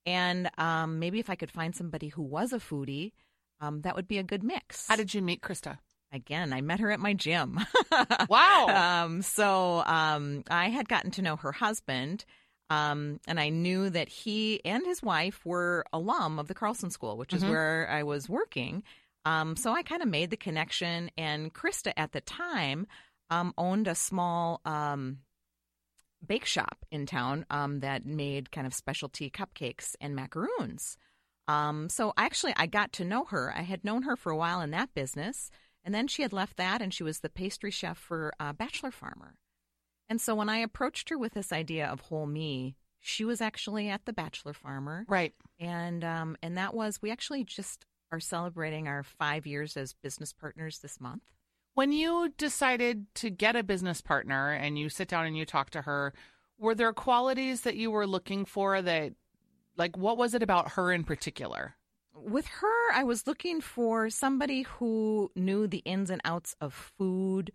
And 0.05 0.49
um, 0.57 1.01
maybe 1.01 1.19
if 1.19 1.29
I 1.29 1.35
could 1.35 1.51
find 1.51 1.75
somebody 1.75 2.09
who 2.09 2.23
was 2.23 2.53
a 2.53 2.59
foodie, 2.59 3.13
um, 3.61 3.83
that 3.83 3.97
would 3.97 4.09
be 4.09 4.19
a 4.19 4.23
good 4.23 4.43
mix. 4.43 4.87
How 4.89 4.97
did 4.97 5.13
you 5.15 5.23
meet 5.23 5.41
Krista? 5.41 5.79
Again, 6.13 6.53
I 6.53 6.61
met 6.61 6.81
her 6.81 6.91
at 6.91 7.01
my 7.01 7.15
gym. 7.15 7.59
Wow. 8.29 9.05
um, 9.05 9.23
so 9.23 9.83
um, 9.85 10.45
I 10.51 10.69
had 10.69 10.89
gotten 10.89 11.11
to 11.13 11.23
know 11.23 11.37
her 11.37 11.53
husband, 11.53 12.25
um, 12.71 13.21
and 13.27 13.39
I 13.41 13.49
knew 13.49 13.91
that 13.91 14.09
he 14.09 14.65
and 14.65 14.85
his 14.85 15.03
wife 15.03 15.45
were 15.45 15.85
alum 15.93 16.39
of 16.39 16.49
the 16.49 16.55
Carlson 16.55 16.91
School, 16.91 17.17
which 17.17 17.33
is 17.33 17.43
Mhm. 17.45 17.49
where 17.51 17.89
I 17.91 18.03
was 18.03 18.29
working. 18.29 18.83
Um, 19.25 19.57
so 19.57 19.73
I 19.73 19.83
kind 19.83 20.03
of 20.03 20.09
made 20.09 20.31
the 20.31 20.37
connection. 20.37 21.11
And 21.17 21.53
Krista 21.53 21.93
at 21.97 22.13
the 22.13 22.21
time 22.21 22.87
um, 23.31 23.53
owned 23.59 23.89
a 23.89 23.95
small 23.95 24.61
um, 24.65 25.19
bake 26.25 26.45
shop 26.45 26.85
in 26.91 27.07
town 27.07 27.45
um, 27.51 27.81
that 27.81 28.05
made 28.07 28.51
kind 28.51 28.67
of 28.67 28.75
specialty 28.75 29.31
cupcakes 29.31 29.95
and 30.01 30.15
macaroons. 30.15 30.97
Um, 31.49 31.89
so 31.89 32.13
actually, 32.17 32.53
I 32.57 32.67
got 32.67 32.93
to 32.95 33.05
know 33.05 33.25
her. 33.25 33.53
I 33.57 33.63
had 33.63 33.85
known 33.85 34.03
her 34.03 34.17
for 34.17 34.31
a 34.31 34.37
while 34.37 34.61
in 34.61 34.71
that 34.73 34.95
business, 34.95 35.51
and 35.85 35.95
then 35.95 36.09
she 36.09 36.23
had 36.23 36.33
left 36.33 36.57
that, 36.57 36.83
and 36.83 36.93
she 36.93 37.05
was 37.05 37.21
the 37.21 37.29
pastry 37.29 37.71
chef 37.71 37.97
for 37.99 38.33
uh, 38.41 38.53
Bachelor 38.53 38.91
Farmer. 38.91 39.35
And 40.09 40.21
so 40.21 40.35
when 40.35 40.49
I 40.49 40.59
approached 40.59 41.09
her 41.11 41.19
with 41.19 41.35
this 41.35 41.53
idea 41.53 41.87
of 41.87 42.01
whole 42.01 42.27
me, 42.27 42.77
she 43.01 43.25
was 43.25 43.41
actually 43.41 43.89
at 43.89 44.05
the 44.05 44.13
Bachelor 44.13 44.53
Farmer, 44.53 45.05
Right. 45.09 45.35
and 45.61 46.03
um, 46.05 46.37
and 46.43 46.59
that 46.59 46.75
was 46.75 47.01
we 47.01 47.11
actually 47.13 47.45
just 47.45 47.87
are 48.11 48.21
celebrating 48.21 48.89
our 48.89 49.03
five 49.03 49.47
years 49.47 49.77
as 49.77 49.93
business 49.95 50.33
partners 50.33 50.79
this 50.81 51.01
month. 51.01 51.23
When 51.75 51.93
you 51.93 52.33
decided 52.39 53.07
to 53.17 53.31
get 53.31 53.55
a 53.55 53.63
business 53.63 54.01
partner 54.01 54.51
and 54.53 54.79
you 54.79 54.89
sit 54.89 55.09
down 55.09 55.27
and 55.27 55.37
you 55.37 55.45
talk 55.45 55.71
to 55.71 55.83
her, 55.83 56.15
were 56.59 56.75
there 56.75 56.93
qualities 56.93 57.61
that 57.63 57.77
you 57.77 57.91
were 57.91 58.07
looking 58.07 58.45
for 58.45 58.81
that, 58.81 59.13
like, 59.77 59.97
what 59.97 60.17
was 60.17 60.35
it 60.35 60.43
about 60.43 60.73
her 60.73 60.93
in 60.93 61.05
particular? 61.05 61.77
with 62.17 62.47
her, 62.47 62.93
I 62.93 63.05
was 63.05 63.27
looking 63.27 63.61
for 63.61 64.11
somebody 64.11 64.63
who 64.63 65.31
knew 65.37 65.67
the 65.67 65.79
ins 65.79 66.11
and 66.11 66.21
outs 66.25 66.55
of 66.61 66.73
food, 66.99 67.53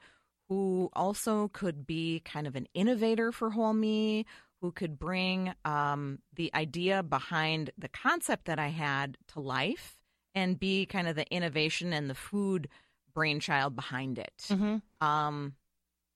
who 0.50 0.90
also 0.94 1.50
could 1.50 1.86
be 1.86 2.22
kind 2.24 2.48
of 2.48 2.56
an 2.56 2.68
innovator 2.74 3.32
for 3.32 3.50
Whole 3.50 3.74
Me, 3.74 4.26
who 4.62 4.72
could 4.72 5.00
bring 5.00 5.54
um, 5.66 6.20
the 6.36 6.52
idea 6.54 7.02
behind 7.02 7.72
the 7.78 7.90
concept 7.90 8.46
that 8.46 8.60
I 8.60 8.68
had 8.68 9.18
to 9.30 9.40
life 9.40 9.98
and 10.36 10.60
be 10.60 10.86
kind 10.86 11.08
of 11.08 11.16
the 11.16 11.30
innovation 11.34 11.94
and 11.94 12.10
the 12.10 12.16
food 12.16 12.70
brainchild 13.14 13.76
behind 13.76 14.20
it. 14.20 14.46
Mm-hmm. 14.50 15.06
Um, 15.06 15.56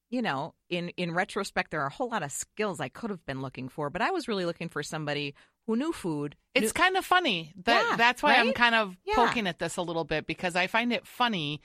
you 0.08 0.22
know, 0.22 0.54
in 0.70 0.90
in 0.90 1.12
retrospect, 1.12 1.72
there 1.72 1.82
are 1.82 1.88
a 1.88 1.92
whole 1.92 2.10
lot 2.10 2.22
of 2.22 2.30
skills 2.30 2.80
I 2.80 2.88
could 2.88 3.10
have 3.10 3.26
been 3.26 3.42
looking 3.42 3.68
for, 3.68 3.90
but 3.90 4.00
I 4.00 4.12
was 4.12 4.28
really 4.28 4.44
looking 4.44 4.68
for 4.68 4.82
somebody 4.84 5.34
who 5.66 5.76
knew 5.76 5.92
food. 5.92 6.36
It's 6.54 6.66
knew- 6.66 6.72
kind 6.72 6.96
of 6.96 7.04
funny 7.04 7.52
that 7.64 7.86
Yeah, 7.90 7.96
that's 7.96 8.22
why 8.22 8.36
I'm 8.36 8.52
kind 8.52 8.74
of 8.74 8.96
Yeah. 9.04 9.14
poking 9.16 9.46
at 9.46 9.58
this 9.58 9.76
a 9.76 9.82
little 9.82 10.04
bit 10.04 10.26
because 10.26 10.56
I 10.56 10.66
find 10.66 10.92
it 10.92 11.06
funny 11.06 11.60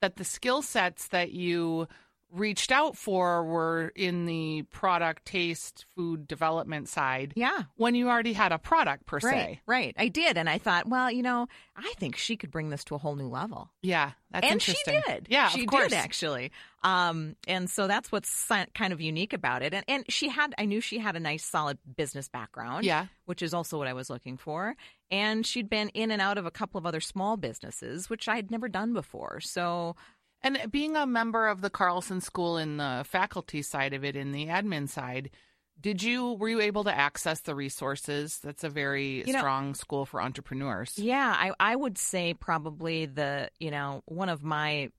that 0.00 0.16
the 0.16 0.24
skill 0.24 0.62
sets 0.62 1.08
that 1.08 1.32
you 1.32 1.88
reached 2.32 2.72
out 2.72 2.96
for 2.96 3.44
were 3.44 3.92
in 3.94 4.26
the 4.26 4.62
product 4.72 5.24
taste 5.24 5.86
food 5.94 6.26
development 6.26 6.88
side 6.88 7.32
yeah, 7.36 7.62
when 7.76 7.94
you 7.94 8.08
already 8.08 8.32
had 8.32 8.52
a 8.52 8.58
product 8.58 9.06
per 9.06 9.18
Right, 9.18 9.22
se. 9.56 9.60
right. 9.66 9.94
I 9.96 10.08
did, 10.08 10.36
and 10.36 10.48
I 10.48 10.58
thought, 10.58 10.88
well, 10.88 11.10
you 11.10 11.22
know, 11.22 11.46
I 11.76 11.92
think 11.98 12.16
she 12.16 12.36
could 12.36 12.50
bring 12.50 12.70
this 12.70 12.84
to 12.84 12.94
a 12.94 12.98
whole 12.98 13.16
new 13.16 13.28
level, 13.28 13.70
Yeah, 13.82 14.12
that's 14.30 14.46
and 14.50 14.60
she 14.60 14.76
did. 14.84 15.26
Yeah, 15.30 15.48
she 15.48 15.66
did 15.66 15.92
actually. 15.92 16.50
Um, 16.82 17.34
and 17.48 17.68
so 17.68 17.86
that's 17.88 18.12
what's 18.12 18.46
kind 18.74 18.92
of 18.92 19.00
unique 19.00 19.32
about 19.32 19.62
it. 19.62 19.74
And 19.74 19.84
and 19.88 20.04
she 20.08 20.28
had, 20.28 20.54
I 20.58 20.66
knew 20.66 20.80
she 20.80 20.98
had 20.98 21.16
a 21.16 21.20
nice, 21.20 21.44
solid 21.44 21.78
business 21.96 22.28
background. 22.28 22.84
Yeah. 22.84 23.06
which 23.24 23.42
is 23.42 23.52
also 23.54 23.76
what 23.78 23.88
I 23.88 23.92
was 23.92 24.08
looking 24.10 24.36
for. 24.36 24.76
And 25.10 25.44
she'd 25.46 25.68
been 25.68 25.88
in 25.90 26.10
and 26.12 26.20
out 26.22 26.38
of 26.38 26.46
a 26.46 26.50
couple 26.50 26.78
of 26.78 26.86
other 26.86 27.00
small 27.00 27.36
businesses, 27.36 28.08
which 28.10 28.28
I 28.28 28.36
had 28.36 28.50
never 28.52 28.68
done 28.68 28.92
before. 28.92 29.40
So 29.40 29.96
And 30.46 30.70
being 30.70 30.94
a 30.94 31.06
member 31.06 31.48
of 31.48 31.60
the 31.60 31.70
Carlson 31.70 32.20
School 32.20 32.56
in 32.56 32.76
the 32.76 33.04
faculty 33.04 33.62
side 33.62 33.94
of 33.94 34.04
it, 34.04 34.14
in 34.14 34.30
the 34.30 34.46
admin 34.46 34.88
side, 34.88 35.30
did 35.80 36.04
you 36.04 36.34
were 36.34 36.48
you 36.48 36.60
able 36.60 36.84
to 36.84 36.96
access 36.96 37.40
the 37.40 37.54
resources? 37.54 38.38
That's 38.44 38.62
a 38.62 38.68
very 38.68 39.24
You 39.26 39.32
know- 39.32 39.40
strong 39.40 39.74
school 39.74 40.06
for 40.06 40.22
entrepreneurs. 40.22 40.96
Yeah, 40.98 41.34
I, 41.36 41.50
I 41.58 41.74
would 41.74 41.98
say 41.98 42.32
probably 42.32 43.06
the, 43.06 43.50
you 43.58 43.72
know, 43.72 44.02
one 44.06 44.28
of 44.28 44.44
my 44.44 44.90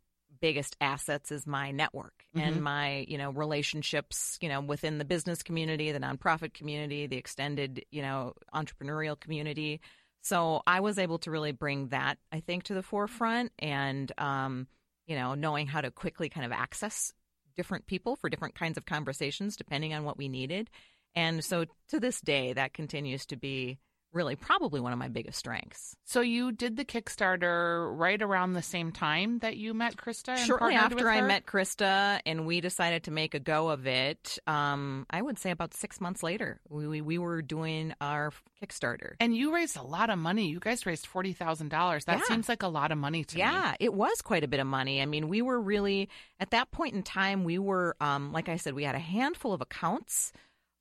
biggest 0.41 0.75
assets 0.81 1.31
is 1.31 1.47
my 1.47 1.71
network 1.71 2.13
and 2.35 2.61
my, 2.61 3.05
you 3.07 3.17
know, 3.17 3.31
relationships, 3.31 4.37
you 4.41 4.49
know, 4.49 4.59
within 4.61 4.97
the 4.99 5.05
business 5.05 5.41
community, 5.41 5.91
the 5.91 5.99
nonprofit 5.99 6.53
community, 6.53 7.07
the 7.07 7.17
extended, 7.17 7.85
you 7.89 8.01
know, 8.03 8.33
entrepreneurial 8.53 9.19
community. 9.19 9.79
So 10.21 10.61
I 10.67 10.81
was 10.81 10.99
able 10.99 11.19
to 11.19 11.31
really 11.31 11.53
bring 11.53 11.87
that, 11.87 12.19
I 12.31 12.41
think, 12.41 12.63
to 12.65 12.73
the 12.75 12.83
forefront 12.83 13.51
and, 13.57 14.11
um, 14.19 14.67
you 15.07 15.15
know, 15.15 15.33
knowing 15.33 15.67
how 15.67 15.81
to 15.81 15.89
quickly 15.89 16.29
kind 16.29 16.45
of 16.45 16.51
access 16.51 17.13
different 17.55 17.87
people 17.87 18.15
for 18.15 18.29
different 18.29 18.55
kinds 18.55 18.77
of 18.77 18.85
conversations 18.85 19.55
depending 19.55 19.93
on 19.93 20.03
what 20.03 20.17
we 20.17 20.29
needed. 20.29 20.69
And 21.15 21.43
so 21.43 21.65
to 21.89 21.99
this 21.99 22.21
day, 22.21 22.53
that 22.53 22.73
continues 22.73 23.25
to 23.27 23.35
be 23.35 23.79
really 24.13 24.35
probably 24.35 24.79
one 24.79 24.93
of 24.93 24.99
my 24.99 25.07
biggest 25.09 25.37
strengths. 25.37 25.95
So 26.05 26.21
you 26.21 26.51
did 26.51 26.77
the 26.77 26.85
Kickstarter 26.85 27.95
right 27.97 28.21
around 28.21 28.53
the 28.53 28.61
same 28.61 28.91
time 28.91 29.39
that 29.39 29.57
you 29.57 29.73
met 29.73 29.95
Krista. 29.97 30.29
And 30.29 30.39
Shortly 30.47 30.75
after 30.75 31.09
I 31.09 31.21
met 31.21 31.45
Krista 31.45 32.19
and 32.25 32.45
we 32.47 32.61
decided 32.61 33.03
to 33.03 33.11
make 33.11 33.33
a 33.33 33.39
go 33.39 33.69
of 33.69 33.85
it, 33.87 34.39
um, 34.47 35.05
I 35.09 35.21
would 35.21 35.37
say 35.37 35.51
about 35.51 35.73
six 35.73 35.99
months 36.01 36.23
later, 36.23 36.59
we, 36.69 36.87
we, 36.87 37.01
we 37.01 37.17
were 37.17 37.41
doing 37.41 37.93
our 38.01 38.31
Kickstarter. 38.61 39.13
and 39.19 39.35
you 39.35 39.53
raised 39.53 39.77
a 39.77 39.83
lot 39.83 40.09
of 40.09 40.17
money. 40.17 40.47
You 40.47 40.59
guys 40.59 40.85
raised 40.85 41.05
forty 41.05 41.33
thousand 41.33 41.69
dollars. 41.69 42.05
That 42.05 42.19
Yeah. 42.19 42.23
seems 42.25 42.49
like 42.49 42.63
a 42.63 42.67
lot 42.67 42.91
of 42.91 42.97
money 42.97 43.23
to 43.23 43.35
me. 43.35 43.39
Yeah, 43.41 43.75
it 43.79 43.93
was 43.93 44.21
quite 44.21 44.43
a 44.43 44.47
bit 44.47 44.59
of 44.59 44.65
money. 44.67 45.01
I 45.01 45.05
mean, 45.05 45.27
we 45.27 45.41
were 45.43 45.59
really 45.61 46.09
at 46.39 46.51
that 46.51 46.71
point 46.71 46.95
in 46.95 47.03
time. 47.03 47.43
We 47.43 47.59
were, 47.59 47.95
um, 48.01 48.31
like 48.31 48.49
I 48.49 48.57
said, 48.57 48.73
we 48.73 48.83
had 48.83 48.95
a 48.95 48.99
handful 48.99 49.53
of 49.53 49.61
accounts, 49.61 50.31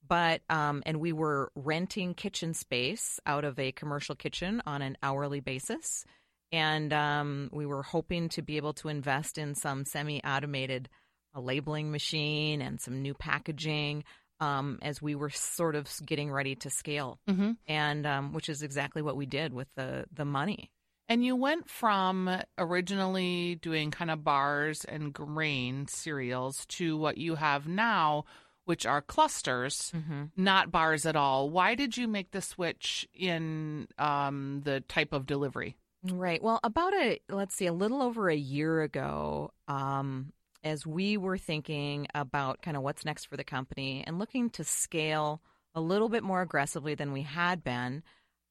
but 0.07 0.43
um, 0.49 0.83
and 0.87 1.01
we 1.01 1.13
were 1.13 1.51
renting 1.55 2.15
kitchen 2.15 2.55
space 2.55 3.21
out 3.27 3.45
of 3.45 3.59
a 3.59 3.73
commercial 3.73 4.15
kitchen 4.15 4.63
on 4.67 4.83
an 4.83 4.97
hourly 5.03 5.41
basis, 5.41 6.05
and 6.53 6.93
um, 6.93 7.51
we 7.53 7.67
were 7.67 7.83
hoping 7.83 8.29
to 8.31 8.43
be 8.43 8.57
able 8.57 8.75
to 8.75 8.89
invest 8.89 9.39
in 9.39 9.55
some 9.55 9.85
semi-automated 9.85 10.89
uh, 11.35 11.41
labeling 11.41 11.91
machine 11.91 12.61
and 12.61 12.81
some 12.81 13.03
new 13.03 13.15
packaging. 13.15 14.05
Um, 14.39 14.81
as 14.83 15.01
we 15.01 15.15
were 15.15 15.31
sort 15.31 15.75
of 15.77 15.89
getting 16.05 16.31
ready 16.31 16.57
to 16.57 16.69
scale, 16.69 17.19
hmm 17.27 17.53
and 17.67 18.07
um, 18.07 18.33
which 18.35 18.51
is 18.51 18.63
exactly 18.63 19.01
what 19.01 19.17
we 19.17 19.25
did 19.27 19.55
with 19.55 19.69
the 19.77 20.05
the 20.13 20.27
money. 20.27 20.71
And 21.09 21.25
you 21.25 21.37
went 21.37 21.71
from 21.71 22.29
originally 22.59 23.55
doing 23.55 23.93
kind 23.93 24.11
of 24.11 24.25
bars 24.25 24.85
and 24.85 25.13
grain 25.13 25.87
cereals 25.87 26.67
to 26.67 26.97
what 26.97 27.17
you 27.17 27.37
have 27.37 27.69
now, 27.69 28.25
which 28.67 28.85
are 28.85 29.01
clusters, 29.01 29.91
Mm-hmm. 29.97 30.25
not 30.37 30.71
bars 30.71 31.07
at 31.07 31.17
all. 31.17 31.49
Why 31.49 31.75
did 31.75 31.97
you 31.97 32.07
make 32.07 32.31
the 32.33 32.43
switch 32.43 33.09
in 33.15 33.89
um, 33.99 34.61
the 34.65 34.81
type 34.83 35.13
of 35.15 35.25
delivery? 35.25 35.77
Right. 36.05 36.43
Well, 36.43 36.61
about 36.63 36.93
a 36.95 37.19
let's 37.31 37.55
see, 37.57 37.67
a 37.67 37.73
little 37.73 38.03
over 38.03 38.29
a 38.29 38.37
year 38.37 38.83
ago, 38.83 39.53
um, 39.67 40.33
as 40.63 40.87
we 40.87 41.17
were 41.17 41.39
thinking 41.39 42.07
about 42.15 42.61
kind 42.61 42.77
of 42.77 42.83
what's 42.83 43.05
next 43.05 43.25
for 43.27 43.37
the 43.37 43.45
company 43.45 44.05
and 44.07 44.19
looking 44.19 44.51
to 44.51 44.63
scale 44.65 45.41
a 45.75 45.81
little 45.81 46.09
bit 46.09 46.23
more 46.23 46.43
aggressively 46.43 46.95
than 46.95 47.13
we 47.13 47.23
had 47.23 47.63
been, 47.65 48.03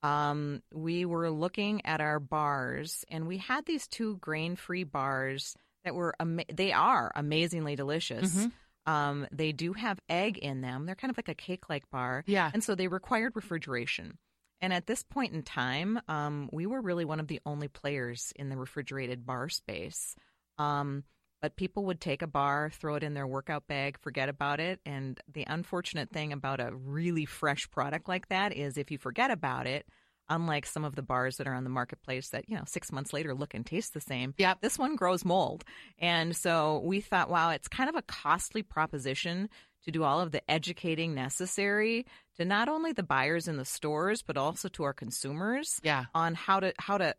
um, 0.03 0.61
we 0.73 1.05
were 1.05 1.29
looking 1.31 1.85
at 1.85 1.99
our 2.01 2.19
bars, 2.19 3.03
and 3.09 3.27
we 3.27 3.37
had 3.37 3.65
these 3.65 3.87
two 3.87 4.17
grain-free 4.17 4.83
bars 4.83 5.55
that 5.83 5.95
were 5.95 6.15
ama- 6.19 6.45
they 6.53 6.71
are 6.71 7.11
amazingly 7.15 7.75
delicious. 7.75 8.33
Mhm. 8.35 8.51
Um, 8.85 9.27
they 9.31 9.51
do 9.51 9.73
have 9.73 9.99
egg 10.09 10.37
in 10.37 10.61
them. 10.61 10.85
They're 10.85 10.95
kind 10.95 11.11
of 11.11 11.17
like 11.17 11.29
a 11.29 11.35
cake-like 11.35 11.89
bar. 11.89 12.23
Yeah. 12.27 12.51
And 12.53 12.63
so 12.63 12.75
they 12.75 12.87
required 12.87 13.33
refrigeration. 13.35 14.17
And 14.61 14.71
at 14.73 14.87
this 14.87 15.03
point 15.03 15.33
in 15.33 15.43
time, 15.43 15.99
um, 16.07 16.49
we 16.51 16.65
were 16.65 16.81
really 16.81 17.05
one 17.05 17.19
of 17.19 17.27
the 17.27 17.41
only 17.45 17.67
players 17.67 18.31
in 18.35 18.49
the 18.49 18.57
refrigerated 18.57 19.25
bar 19.25 19.49
space. 19.49 20.15
Um, 20.57 21.03
but 21.41 21.55
people 21.55 21.85
would 21.85 21.99
take 21.99 22.21
a 22.21 22.27
bar, 22.27 22.71
throw 22.73 22.95
it 22.95 23.03
in 23.03 23.13
their 23.13 23.27
workout 23.27 23.67
bag, 23.67 23.99
forget 23.99 24.29
about 24.29 24.59
it. 24.59 24.79
And 24.85 25.19
the 25.31 25.45
unfortunate 25.47 26.09
thing 26.09 26.33
about 26.33 26.59
a 26.59 26.73
really 26.73 27.25
fresh 27.25 27.69
product 27.69 28.07
like 28.07 28.29
that 28.29 28.55
is 28.55 28.77
if 28.77 28.89
you 28.89 28.97
forget 28.97 29.29
about 29.29 29.67
it, 29.67 29.85
unlike 30.29 30.65
some 30.65 30.83
of 30.85 30.95
the 30.95 31.01
bars 31.01 31.37
that 31.37 31.47
are 31.47 31.53
on 31.53 31.63
the 31.63 31.69
marketplace 31.69 32.29
that, 32.29 32.49
you 32.49 32.55
know, 32.55 32.63
six 32.65 32.91
months 32.91 33.13
later 33.13 33.33
look 33.33 33.53
and 33.53 33.65
taste 33.65 33.93
the 33.93 34.01
same, 34.01 34.33
Yep. 34.37 34.61
this 34.61 34.77
one 34.79 34.95
grows 34.95 35.23
mold. 35.25 35.63
And 35.99 36.35
so 36.35 36.81
we 36.83 37.01
thought, 37.01 37.29
wow, 37.29 37.51
it's 37.51 37.67
kind 37.67 37.89
of 37.89 37.95
a 37.95 38.01
costly 38.01 38.63
proposition 38.63 39.49
to 39.83 39.91
do 39.91 40.03
all 40.03 40.19
of 40.19 40.31
the 40.31 40.41
educating 40.49 41.13
necessary 41.13 42.05
to 42.37 42.45
not 42.45 42.67
only 42.69 42.91
the 42.91 43.03
buyers 43.03 43.47
in 43.47 43.57
the 43.57 43.65
stores 43.65 44.23
but 44.23 44.35
also 44.37 44.67
to 44.69 44.83
our 44.83 44.93
consumers 44.93 45.79
Yeah. 45.83 46.05
on 46.15 46.33
how 46.33 46.59
to 46.59 46.73
how 46.79 46.97
to 46.97 47.15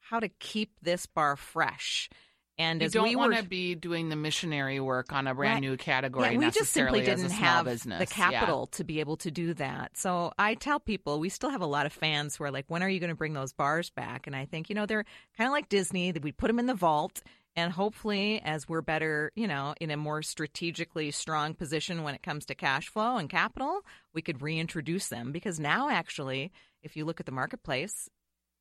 how 0.00 0.20
to 0.20 0.28
keep 0.28 0.72
this 0.82 1.06
bar 1.06 1.36
fresh. 1.36 2.08
And 2.58 2.80
You 2.80 2.86
as 2.86 2.92
don't 2.92 3.04
we 3.08 3.16
want 3.16 3.36
to 3.36 3.42
be 3.44 3.74
doing 3.74 4.08
the 4.08 4.16
missionary 4.16 4.80
work 4.80 5.12
on 5.12 5.26
a 5.26 5.34
brand 5.34 5.56
Right. 5.56 5.60
new 5.60 5.76
category 5.76 6.32
yeah, 6.32 6.38
we 6.38 6.50
just 6.50 6.72
simply 6.72 7.02
didn't 7.02 7.30
have 7.30 7.66
business. 7.66 7.98
the 7.98 8.20
Yeah. 8.20 8.30
capital 8.30 8.66
to 8.68 8.84
be 8.84 9.00
able 9.00 9.18
to 9.18 9.30
do 9.30 9.52
that. 9.54 9.96
So 9.96 10.32
I 10.38 10.54
tell 10.54 10.80
people 10.80 11.20
we 11.20 11.28
still 11.28 11.50
have 11.50 11.60
a 11.60 11.66
lot 11.66 11.84
of 11.84 11.92
fans 11.92 12.36
who 12.36 12.44
are 12.44 12.50
like, 12.50 12.64
"When 12.68 12.82
are 12.82 12.88
you 12.88 12.98
going 13.00 13.10
to 13.10 13.16
bring 13.16 13.34
those 13.34 13.52
bars 13.52 13.90
back?" 13.90 14.26
And 14.26 14.34
I 14.34 14.46
think 14.46 14.68
you 14.70 14.74
know 14.74 14.86
they're 14.86 15.04
kind 15.36 15.48
of 15.48 15.52
like 15.52 15.68
Disney 15.68 16.12
that 16.12 16.22
we 16.22 16.32
put 16.32 16.46
them 16.46 16.58
in 16.58 16.64
the 16.66 16.74
vault, 16.74 17.22
and 17.54 17.72
hopefully, 17.72 18.40
as 18.42 18.68
we're 18.68 18.80
better, 18.82 19.32
you 19.34 19.46
know, 19.46 19.74
in 19.80 19.90
a 19.90 19.96
more 19.96 20.22
strategically 20.22 21.10
strong 21.10 21.54
position 21.54 22.02
when 22.04 22.14
it 22.14 22.22
comes 22.22 22.46
to 22.46 22.54
cash 22.54 22.88
flow 22.88 23.16
and 23.18 23.28
capital, 23.28 23.82
we 24.14 24.22
could 24.22 24.40
reintroduce 24.42 25.08
them 25.08 25.30
because 25.32 25.60
now, 25.60 25.88
actually, 25.90 26.52
if 26.82 26.96
you 26.96 27.04
look 27.04 27.20
at 27.20 27.26
the 27.26 27.32
marketplace. 27.32 28.08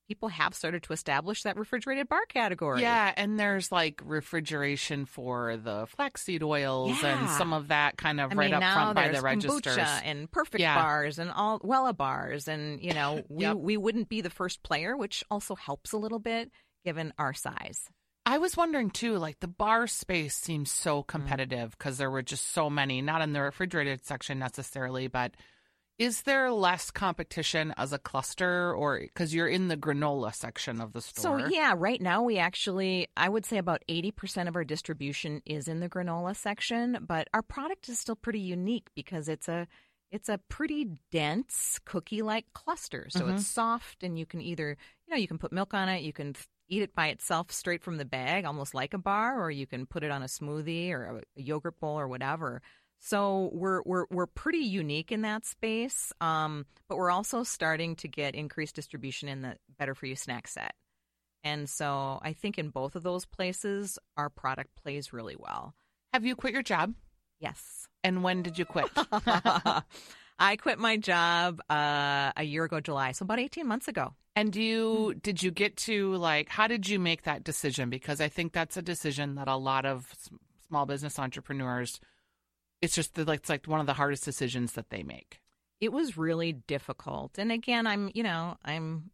People 0.07 0.29
have 0.29 0.53
started 0.53 0.83
to 0.83 0.93
establish 0.93 1.43
that 1.43 1.57
refrigerated 1.57 2.07
bar 2.07 2.21
category. 2.29 2.81
Yeah, 2.81 3.11
and 3.17 3.39
there's 3.39 3.71
like 3.71 4.01
refrigeration 4.05 5.05
for 5.05 5.57
the 5.57 5.87
flaxseed 5.87 6.43
oils 6.43 7.03
and 7.03 7.29
some 7.31 7.53
of 7.53 7.69
that 7.69 7.97
kind 7.97 8.19
of 8.21 8.31
I 8.31 8.35
right 8.35 8.51
mean, 8.51 8.61
up 8.61 8.73
front 8.73 8.95
by 8.95 9.07
the 9.09 9.21
registers. 9.21 9.77
and 10.03 10.29
perfect 10.31 10.61
Yeah. 10.61 10.75
bars 10.75 11.17
and 11.17 11.31
all 11.31 11.59
Wella 11.59 11.95
bars, 11.95 12.47
and 12.47 12.81
you 12.81 12.93
know 12.93 13.23
we 13.29 13.45
Yep. 13.45 13.57
we 13.57 13.77
wouldn't 13.77 14.09
be 14.09 14.21
the 14.21 14.29
first 14.29 14.61
player, 14.63 14.95
which 14.95 15.23
also 15.31 15.55
helps 15.55 15.91
a 15.91 15.97
little 15.97 16.19
bit 16.19 16.51
given 16.83 17.11
our 17.17 17.33
size. 17.33 17.89
I 18.27 18.37
was 18.39 18.57
wondering 18.57 18.89
too, 18.91 19.17
like 19.17 19.39
the 19.39 19.47
bar 19.47 19.87
space 19.87 20.35
seems 20.35 20.71
so 20.71 21.01
Mm. 21.03 21.07
competitive 21.07 21.71
because 21.77 21.97
there 21.97 22.09
were 22.11 22.21
just 22.23 22.51
so 22.51 22.69
many, 22.69 23.01
not 23.01 23.21
in 23.21 23.33
the 23.33 23.41
refrigerated 23.41 24.05
section 24.05 24.39
necessarily, 24.39 25.07
but 25.07 25.33
is 25.97 26.23
there 26.23 26.51
less 26.51 26.91
competition 26.91 27.73
as 27.77 27.93
a 27.93 27.97
cluster 27.97 28.73
or 28.73 28.99
because 28.99 29.33
you're 29.33 29.47
in 29.47 29.69
the 29.69 29.77
granola 29.77 30.33
section 30.35 30.81
of 30.81 30.91
the 30.93 31.01
store? 31.01 31.39
So 31.39 31.47
yeah, 31.49 31.73
right 31.77 32.01
now 32.01 32.23
we 32.23 32.37
actually 32.37 33.07
I 33.15 33.29
would 33.29 33.45
say 33.45 33.57
about 33.57 33.83
eighty 33.87 34.11
percent 34.11 34.49
of 34.49 34.55
our 34.55 34.63
distribution 34.65 35.41
is 35.45 35.67
in 35.67 35.79
the 35.79 35.89
granola 35.89 36.35
section, 36.35 37.05
but 37.07 37.27
our 37.33 37.41
product 37.41 37.87
is 37.89 37.99
still 37.99 38.15
pretty 38.15 38.39
unique 38.41 38.89
because 38.95 39.29
it's 39.29 39.47
a 39.47 39.67
it's 40.11 40.29
a 40.29 40.37
pretty 40.49 40.87
dense 41.11 41.79
cookie 41.85 42.21
like 42.21 42.45
cluster. 42.53 43.07
So 43.09 43.25
Mhm. 43.25 43.31
it's 43.31 43.47
soft 43.47 44.03
and 44.03 44.19
you 44.19 44.25
can 44.25 44.41
either 44.41 44.77
you 45.07 45.11
know 45.13 45.17
you 45.19 45.27
can 45.27 45.37
put 45.37 45.51
milk 45.53 45.73
on 45.73 45.87
it, 45.89 46.03
you 46.03 46.13
can 46.13 46.35
eat 46.67 46.81
it 46.81 46.95
by 46.95 47.07
itself 47.07 47.51
straight 47.51 47.83
from 47.83 47.97
the 47.97 48.05
bag, 48.05 48.43
almost 48.43 48.73
like 48.73 48.93
a 48.93 48.97
bar, 48.97 49.39
or 49.41 49.51
you 49.51 49.67
can 49.67 49.85
put 49.85 50.03
it 50.03 50.11
on 50.11 50.23
a 50.23 50.27
smoothie 50.27 50.91
or 50.91 51.05
a, 51.05 51.21
a 51.37 51.41
yogurt 51.41 51.79
bowl 51.79 51.97
or 51.99 52.07
whatever. 52.07 52.61
So 52.99 53.49
we're 53.53 53.81
we're 53.85 54.05
we're 54.09 54.25
pretty 54.25 54.59
unique 54.59 55.11
in 55.11 55.21
that 55.21 55.45
space, 55.45 56.11
um, 56.21 56.65
but 56.89 56.97
we're 56.97 57.11
also 57.11 57.43
starting 57.43 57.95
to 57.97 58.07
get 58.07 58.35
increased 58.35 58.75
distribution 58.75 59.29
in 59.29 59.41
the 59.41 59.57
Better 59.77 59.93
for 59.93 60.07
You 60.07 60.15
snack 60.15 60.47
set, 60.47 60.73
and 61.43 61.69
so 61.69 62.19
I 62.23 62.33
think 62.33 62.57
in 62.57 62.69
both 62.69 62.95
of 62.95 63.03
those 63.03 63.25
places 63.25 63.99
our 64.17 64.29
product 64.29 64.71
plays 64.81 65.13
really 65.13 65.35
well. 65.37 65.75
Have 66.13 66.25
you 66.25 66.35
quit 66.35 66.53
your 66.53 66.63
job? 66.63 66.93
Yes, 67.39 67.87
And 68.03 68.23
when 68.23 68.41
did 68.41 68.57
you 68.57 68.65
quit? 68.65 68.87
I 70.39 70.55
quit 70.57 70.79
my 70.79 70.97
job 70.97 71.61
uh, 71.69 72.31
a 72.35 72.43
year 72.43 72.63
ago, 72.63 72.79
July, 72.79 73.11
so 73.11 73.23
about 73.23 73.39
eighteen 73.39 73.67
months 73.67 73.87
ago. 73.87 74.13
And 74.35 74.51
do 74.51 74.61
you 74.61 75.13
did 75.21 75.43
you 75.43 75.51
get 75.51 75.77
to 75.77 76.15
like 76.15 76.49
how 76.49 76.67
did 76.67 76.89
you 76.89 76.99
make 76.99 77.23
that 77.23 77.43
decision? 77.43 77.89
Because 77.89 78.19
I 78.19 78.29
think 78.29 78.51
that's 78.51 78.77
a 78.77 78.81
decision 78.81 79.35
that 79.35 79.47
a 79.47 79.55
lot 79.55 79.85
of 79.85 80.11
small 80.67 80.85
business 80.85 81.19
entrepreneurs. 81.19 81.99
It's 82.85 82.95
just 82.95 83.15
that, 83.15 83.27
like 83.27 83.39
it's 83.41 83.49
like 83.49 83.67
one 83.67 83.79
of 83.81 83.85
the 83.87 83.93
hardest 83.93 84.23
decisions 84.23 84.73
that 84.73 84.89
they 84.89 85.03
make. 85.03 85.41
it 85.81 85.91
was 85.91 86.17
really 86.17 86.53
difficult. 86.53 87.37
And 87.37 87.51
again, 87.51 87.85
I'm, 87.85 88.09
you 88.13 88.23
know, 88.23 88.55
I'm 88.63 89.11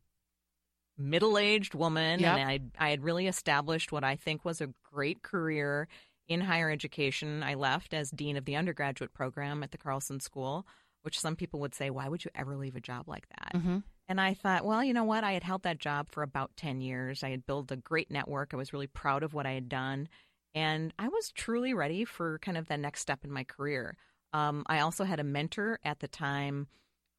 middle-aged 0.98 1.74
woman 1.74 2.20
Yep. 2.20 2.38
and 2.38 2.50
I 2.50 2.60
I 2.86 2.90
had 2.92 3.04
really 3.04 3.28
established 3.28 3.92
what 3.92 4.04
I 4.04 4.16
think 4.16 4.46
was 4.46 4.62
a 4.62 4.70
great 4.94 5.22
career 5.24 5.88
in 6.28 6.42
higher 6.42 6.70
education. 6.70 7.44
I 7.44 7.56
left 7.56 7.94
as 7.94 8.12
dean 8.12 8.38
of 8.38 8.46
the 8.46 8.56
undergraduate 8.56 9.14
program 9.14 9.64
at 9.64 9.72
the 9.72 9.78
Carlson 9.78 10.20
School, 10.20 10.66
which 11.02 11.20
some 11.20 11.36
people 11.36 11.60
would 11.62 11.74
say, 11.74 11.90
why 11.90 12.08
would 12.08 12.24
you 12.24 12.32
ever 12.36 12.56
leave 12.56 12.76
a 12.76 12.82
job 12.82 13.08
like 13.10 13.28
that? 13.30 13.54
Mm-hmm. 13.56 13.80
And 14.08 14.22
I 14.22 14.34
thought, 14.36 14.66
well, 14.66 14.84
you 14.84 14.94
know 14.94 15.06
what? 15.06 15.24
I 15.24 15.32
had 15.32 15.44
held 15.44 15.64
that 15.64 15.80
job 15.80 16.10
for 16.12 16.22
about 16.22 16.52
10 16.58 16.82
years. 16.82 17.24
I 17.24 17.30
had 17.32 17.46
built 17.46 17.72
a 17.72 17.78
great 17.78 18.12
network. 18.12 18.54
I 18.54 18.58
was 18.58 18.74
really 18.74 18.88
proud 18.88 19.24
of 19.24 19.34
what 19.34 19.46
I 19.46 19.54
had 19.54 19.70
done. 19.70 20.10
And 20.54 20.94
I 21.00 21.08
was 21.08 21.32
truly 21.32 21.74
ready 21.74 22.06
for 22.06 22.40
kind 22.40 22.58
of 22.58 22.68
the 22.68 22.78
next 22.78 23.02
step 23.02 23.24
in 23.24 23.32
my 23.32 23.44
career. 23.44 23.96
Um, 24.34 24.64
I 24.68 24.80
also 24.80 25.04
had 25.04 25.20
a 25.20 25.24
mentor 25.24 25.80
at 25.84 26.00
the 26.00 26.08
time 26.08 26.68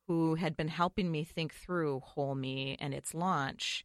who 0.09 0.35
had 0.35 0.57
been 0.57 0.69
helping 0.69 1.11
me 1.11 1.25
think 1.25 1.55
through 1.55 2.01
Whole 2.01 2.35
Me 2.35 2.77
and 2.81 2.93
its 2.93 3.15
launch. 3.15 3.85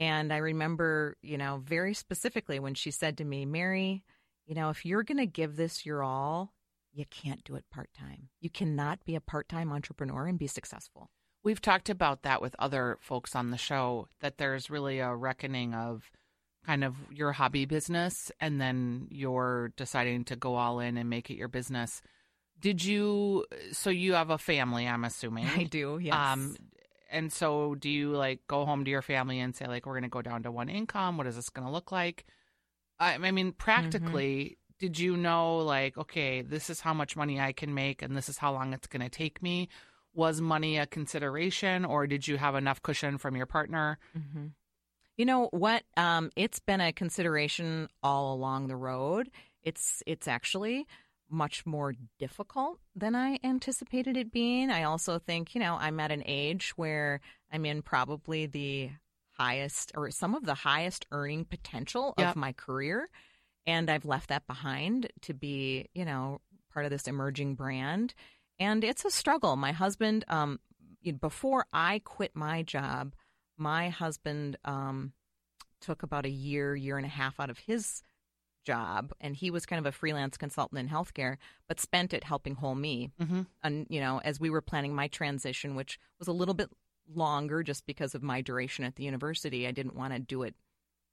And 0.00 0.32
I 0.32 0.38
remember, 0.38 1.16
you 1.22 1.38
know, 1.38 1.62
very 1.64 1.94
specifically 1.94 2.58
when 2.58 2.74
she 2.74 2.90
said 2.90 3.18
to 3.18 3.24
me, 3.24 3.46
Mary, 3.46 4.02
you 4.46 4.54
know, 4.54 4.70
if 4.70 4.84
you're 4.84 5.04
going 5.04 5.18
to 5.18 5.26
give 5.26 5.56
this 5.56 5.86
your 5.86 6.02
all, 6.02 6.52
you 6.92 7.04
can't 7.06 7.44
do 7.44 7.54
it 7.54 7.64
part 7.70 7.90
time. 7.98 8.28
You 8.40 8.50
cannot 8.50 9.04
be 9.04 9.14
a 9.14 9.20
part 9.20 9.48
time 9.48 9.72
entrepreneur 9.72 10.26
and 10.26 10.38
be 10.38 10.46
successful. 10.46 11.10
We've 11.44 11.60
talked 11.60 11.88
about 11.88 12.22
that 12.22 12.40
with 12.40 12.54
other 12.58 12.98
folks 13.00 13.34
on 13.34 13.50
the 13.50 13.56
show 13.56 14.08
that 14.20 14.38
there's 14.38 14.70
really 14.70 14.98
a 15.00 15.14
reckoning 15.14 15.74
of 15.74 16.10
kind 16.66 16.84
of 16.84 16.94
your 17.10 17.32
hobby 17.32 17.64
business 17.64 18.30
and 18.40 18.60
then 18.60 19.08
you're 19.10 19.72
deciding 19.76 20.24
to 20.24 20.36
go 20.36 20.54
all 20.54 20.80
in 20.80 20.96
and 20.96 21.10
make 21.10 21.30
it 21.30 21.36
your 21.36 21.48
business. 21.48 22.02
Did 22.60 22.84
you 22.84 23.44
so 23.72 23.90
you 23.90 24.14
have 24.14 24.30
a 24.30 24.38
family, 24.38 24.86
I'm 24.86 25.04
assuming. 25.04 25.46
I 25.46 25.64
do, 25.64 25.98
yes. 26.00 26.14
Um 26.14 26.56
and 27.10 27.32
so 27.32 27.74
do 27.74 27.90
you 27.90 28.12
like 28.12 28.40
go 28.46 28.64
home 28.64 28.84
to 28.84 28.90
your 28.90 29.02
family 29.02 29.38
and 29.40 29.54
say 29.54 29.66
like 29.66 29.84
we're 29.86 29.94
going 29.94 30.04
to 30.04 30.08
go 30.08 30.22
down 30.22 30.44
to 30.44 30.50
one 30.50 30.68
income? 30.68 31.18
What 31.18 31.26
is 31.26 31.36
this 31.36 31.50
going 31.50 31.66
to 31.66 31.72
look 31.72 31.92
like? 31.92 32.24
I, 32.98 33.14
I 33.14 33.30
mean 33.32 33.52
practically 33.52 34.58
did 34.78 34.98
you 34.98 35.16
know 35.16 35.58
like 35.58 35.98
okay, 35.98 36.42
this 36.42 36.70
is 36.70 36.80
how 36.80 36.94
much 36.94 37.16
money 37.16 37.40
I 37.40 37.52
can 37.52 37.74
make 37.74 38.02
and 38.02 38.16
this 38.16 38.28
is 38.28 38.38
how 38.38 38.52
long 38.52 38.72
it's 38.72 38.86
going 38.86 39.02
to 39.02 39.10
take 39.10 39.42
me? 39.42 39.68
Was 40.14 40.40
money 40.40 40.78
a 40.78 40.86
consideration 40.86 41.84
or 41.84 42.06
did 42.06 42.28
you 42.28 42.36
have 42.36 42.54
enough 42.54 42.82
cushion 42.82 43.18
from 43.18 43.34
your 43.36 43.46
partner? 43.46 43.98
hmm 44.12 44.46
You 45.16 45.26
know 45.26 45.48
what? 45.52 45.82
Um, 45.96 46.30
it's 46.36 46.58
been 46.58 46.80
a 46.80 46.92
consideration 46.92 47.88
all 48.02 48.34
along 48.34 48.68
the 48.68 48.76
road. 48.76 49.30
It's 49.62 50.02
it's 50.06 50.26
actually 50.26 50.86
much 51.28 51.64
more 51.64 51.94
difficult 52.18 52.78
than 52.94 53.14
I 53.14 53.38
anticipated 53.42 54.16
it 54.16 54.30
being. 54.30 54.70
I 54.70 54.82
also 54.84 55.18
think, 55.18 55.54
you 55.54 55.60
know, 55.60 55.76
I'm 55.80 55.98
at 55.98 56.12
an 56.12 56.22
age 56.26 56.72
where 56.76 57.20
I'm 57.50 57.64
in 57.64 57.80
probably 57.82 58.46
the 58.46 58.90
highest 59.38 59.92
or 59.96 60.10
some 60.10 60.34
of 60.34 60.44
the 60.44 60.54
highest 60.54 61.06
earning 61.10 61.46
potential 61.46 62.12
Yep. 62.18 62.28
of 62.30 62.36
my 62.36 62.52
career. 62.52 63.08
And 63.66 63.88
I've 63.90 64.04
left 64.04 64.28
that 64.28 64.46
behind 64.46 65.10
to 65.22 65.32
be, 65.32 65.88
you 65.94 66.04
know, 66.04 66.40
part 66.72 66.84
of 66.84 66.90
this 66.90 67.08
emerging 67.08 67.54
brand. 67.54 68.12
And 68.58 68.84
it's 68.84 69.04
a 69.04 69.10
struggle. 69.10 69.56
My 69.56 69.72
husband, 69.72 70.24
um, 70.28 70.60
before 71.20 71.66
I 71.72 72.00
quit 72.04 72.36
my 72.36 72.62
job, 72.62 73.14
my 73.62 73.88
husband 73.88 74.56
um, 74.64 75.12
took 75.80 76.02
about 76.02 76.26
a 76.26 76.30
year, 76.30 76.74
year 76.76 76.96
and 76.96 77.06
a 77.06 77.08
half 77.10 77.38
out 77.40 77.48
of 77.50 77.58
his 77.58 78.02
job, 78.64 79.12
and 79.20 79.34
he 79.34 79.50
was 79.50 79.66
kind 79.66 79.80
of 79.80 79.86
a 79.86 79.92
freelance 79.96 80.36
consultant 80.36 80.78
in 80.78 80.88
healthcare, 80.88 81.36
but 81.68 81.80
spent 81.80 82.12
it 82.14 82.22
helping 82.24 82.54
Whole 82.56 82.74
Me. 82.76 83.10
Mhm. 83.20 83.46
And 83.62 83.86
you 83.90 84.00
know, 84.00 84.20
as 84.24 84.38
we 84.38 84.50
were 84.50 84.60
planning 84.60 84.94
my 84.94 85.08
transition, 85.08 85.74
which 85.74 85.98
was 86.18 86.28
a 86.28 86.32
little 86.32 86.54
bit 86.54 86.70
longer 87.12 87.62
just 87.64 87.86
because 87.86 88.14
of 88.14 88.22
my 88.22 88.40
duration 88.40 88.84
at 88.84 88.94
the 88.96 89.02
university, 89.04 89.66
I 89.66 89.72
didn't 89.72 89.96
want 89.96 90.12
to 90.12 90.20
do 90.20 90.44
it, 90.44 90.54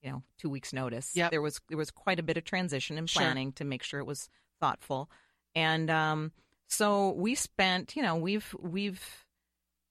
you 0.04 0.12
know, 0.12 0.22
two 0.38 0.50
weeks 0.50 0.74
notice. 0.74 1.16
Yep. 1.16 1.32
There 1.32 1.42
was 1.42 1.60
there 1.70 1.78
was 1.78 1.90
quite 1.90 2.20
a 2.20 2.24
bit 2.24 2.38
of 2.38 2.44
transition 2.44 2.98
and 3.00 3.10
Sure. 3.10 3.22
planning 3.24 3.52
to 3.54 3.64
make 3.66 3.82
sure 3.84 4.00
it 4.00 4.06
was 4.06 4.30
thoughtful, 4.60 5.10
and 5.56 5.90
um, 5.90 6.32
so 6.68 7.10
we 7.14 7.34
spent, 7.34 7.96
you 7.96 8.04
know, 8.04 8.16
we've 8.16 8.56
we've 8.60 9.26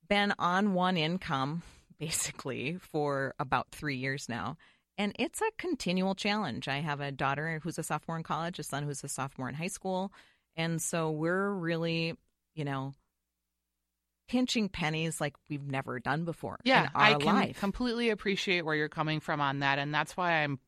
been 0.09 0.33
on 0.39 0.75
one 0.75 0.97
income 0.97 1.63
basically 1.99 2.77
for 2.81 3.35
about 3.39 3.69
three 3.73 3.97
years 3.97 4.29
now. 4.29 4.57
And 4.97 5.15
it's 5.19 5.41
a 5.41 5.51
continual 5.59 6.15
challenge. 6.15 6.67
I 6.67 6.81
have 6.81 7.01
a 7.01 7.13
daughter 7.13 7.61
who's 7.63 7.79
a 7.79 7.83
sophomore 7.85 8.17
in 8.17 8.25
college, 8.25 8.59
a 8.59 8.65
son 8.65 8.83
who's 8.83 9.05
a 9.05 9.09
sophomore 9.09 9.49
in 9.49 9.55
high 9.55 9.69
school. 9.69 10.13
And 10.57 10.83
so 10.83 11.11
we're 11.13 11.51
really, 11.51 12.15
you 12.55 12.65
know, 12.65 12.95
pinching 14.29 14.69
pennies 14.69 15.21
like 15.21 15.35
we've 15.49 15.67
never 15.67 16.01
done 16.01 16.25
before 16.25 16.59
Yeah, 16.65 16.83
in 16.85 16.91
our 16.95 17.03
I 17.03 17.15
can 17.15 17.35
life. 17.35 17.61
completely 17.61 18.11
appreciate 18.11 18.65
where 18.65 18.75
you're 18.75 18.89
coming 18.89 19.21
from 19.21 19.41
on 19.41 19.61
that. 19.61 19.79
And 19.79 19.95
that's 19.95 20.17
why 20.17 20.43
I'm, 20.43 20.59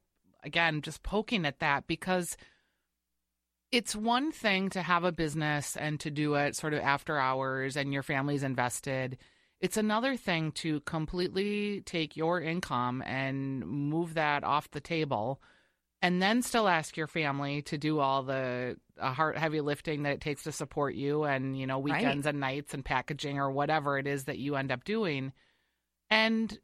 again, 0.45 0.81
just 0.81 1.03
poking 1.03 1.45
at 1.45 1.59
that 1.59 1.87
because 1.87 2.37
it's 3.73 3.95
one 3.95 4.33
thing 4.33 4.71
to 4.71 4.83
have 4.83 5.05
a 5.05 5.13
business 5.13 5.77
and 5.77 6.01
to 6.01 6.11
do 6.11 6.35
it 6.35 6.57
sort 6.57 6.73
of 6.73 6.81
after 6.81 7.19
hours 7.19 7.77
and 7.77 7.93
your 7.93 8.03
family's 8.03 8.43
invested. 8.43 9.19
It's 9.61 9.77
another 9.77 10.17
thing 10.17 10.53
to 10.53 10.81
completely 10.81 11.83
take 11.83 12.17
your 12.17 12.41
income 12.41 13.03
and 13.03 13.67
move 13.67 14.15
that 14.15 14.43
off 14.43 14.71
the 14.71 14.81
table 14.81 15.41
and 16.03 16.23
then 16.23 16.41
still 16.43 16.67
ask 16.67 16.97
your 16.97 17.07
family 17.07 17.61
to 17.63 17.77
do 17.77 17.99
all 18.01 18.23
the 18.23 18.77
uh, 18.99 19.13
heart 19.13 19.37
heavy 19.37 19.61
lifting 19.61 20.03
that 20.05 20.15
it 20.15 20.21
takes 20.23 20.45
to 20.45 20.53
support 20.53 20.95
you 20.95 21.25
and 21.25 21.59
you 21.59 21.67
know 21.67 21.79
Right. 21.79 22.01
weekends 22.01 22.27
and 22.27 22.41
nights 22.41 22.73
and 22.73 22.85
packaging 22.85 23.39
or 23.39 23.51
whatever 23.51 23.99
it 23.99 24.07
is 24.07 24.25
that 24.25 24.39
you 24.39 24.57
end 24.57 24.73
up 24.73 24.85
doing 24.85 25.33
and 26.09 26.59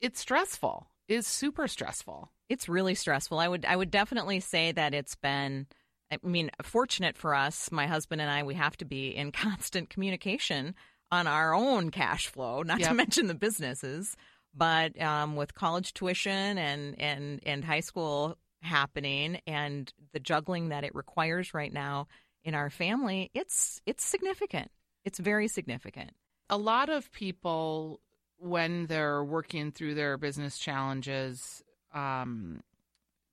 it's 0.00 0.20
stressful 0.20 0.86
it's 1.06 1.28
super 1.28 1.68
stressful 1.68 2.30
it's 2.48 2.68
really 2.68 2.94
stressful. 2.94 3.38
I 3.38 3.48
would 3.48 3.64
I 3.64 3.76
would 3.76 3.90
definitely 3.90 4.40
say 4.40 4.72
that 4.72 4.94
it's 4.94 5.14
been 5.14 5.66
I 6.10 6.16
mean, 6.22 6.50
fortunate 6.62 7.18
for 7.18 7.34
us, 7.34 7.70
my 7.70 7.86
husband 7.86 8.22
and 8.22 8.30
I, 8.30 8.42
we 8.42 8.54
have 8.54 8.76
to 8.78 8.86
be 8.86 9.08
in 9.14 9.32
constant 9.32 9.90
communication 9.90 10.74
on 11.10 11.26
our 11.26 11.54
own 11.54 11.90
cash 11.90 12.26
flow, 12.28 12.62
not 12.66 12.80
Yep. 12.80 12.88
to 12.88 12.94
mention 12.94 13.26
the 13.26 13.34
businesses. 13.34 14.16
But 14.54 15.00
um, 15.00 15.36
with 15.36 15.54
college 15.54 15.92
tuition 15.94 16.58
and, 16.58 17.00
and, 17.00 17.40
and 17.44 17.64
high 17.64 17.80
school 17.80 18.36
happening 18.62 19.40
and 19.46 19.92
the 20.12 20.18
juggling 20.20 20.70
that 20.70 20.82
it 20.84 20.94
requires 20.94 21.54
right 21.54 21.72
now 21.72 22.08
in 22.44 22.54
our 22.54 22.70
family, 22.70 23.30
it's 23.34 23.80
it's 23.86 24.04
significant. 24.04 24.70
It's 25.04 25.18
very 25.18 25.48
significant. 25.48 26.10
a 26.50 26.56
lot 26.56 26.88
of 26.88 27.12
people 27.12 28.00
when 28.38 28.86
they're 28.86 29.22
working 29.24 29.70
through 29.72 29.94
their 29.94 30.16
business 30.16 30.58
challenges 30.58 31.62
um, 31.94 32.60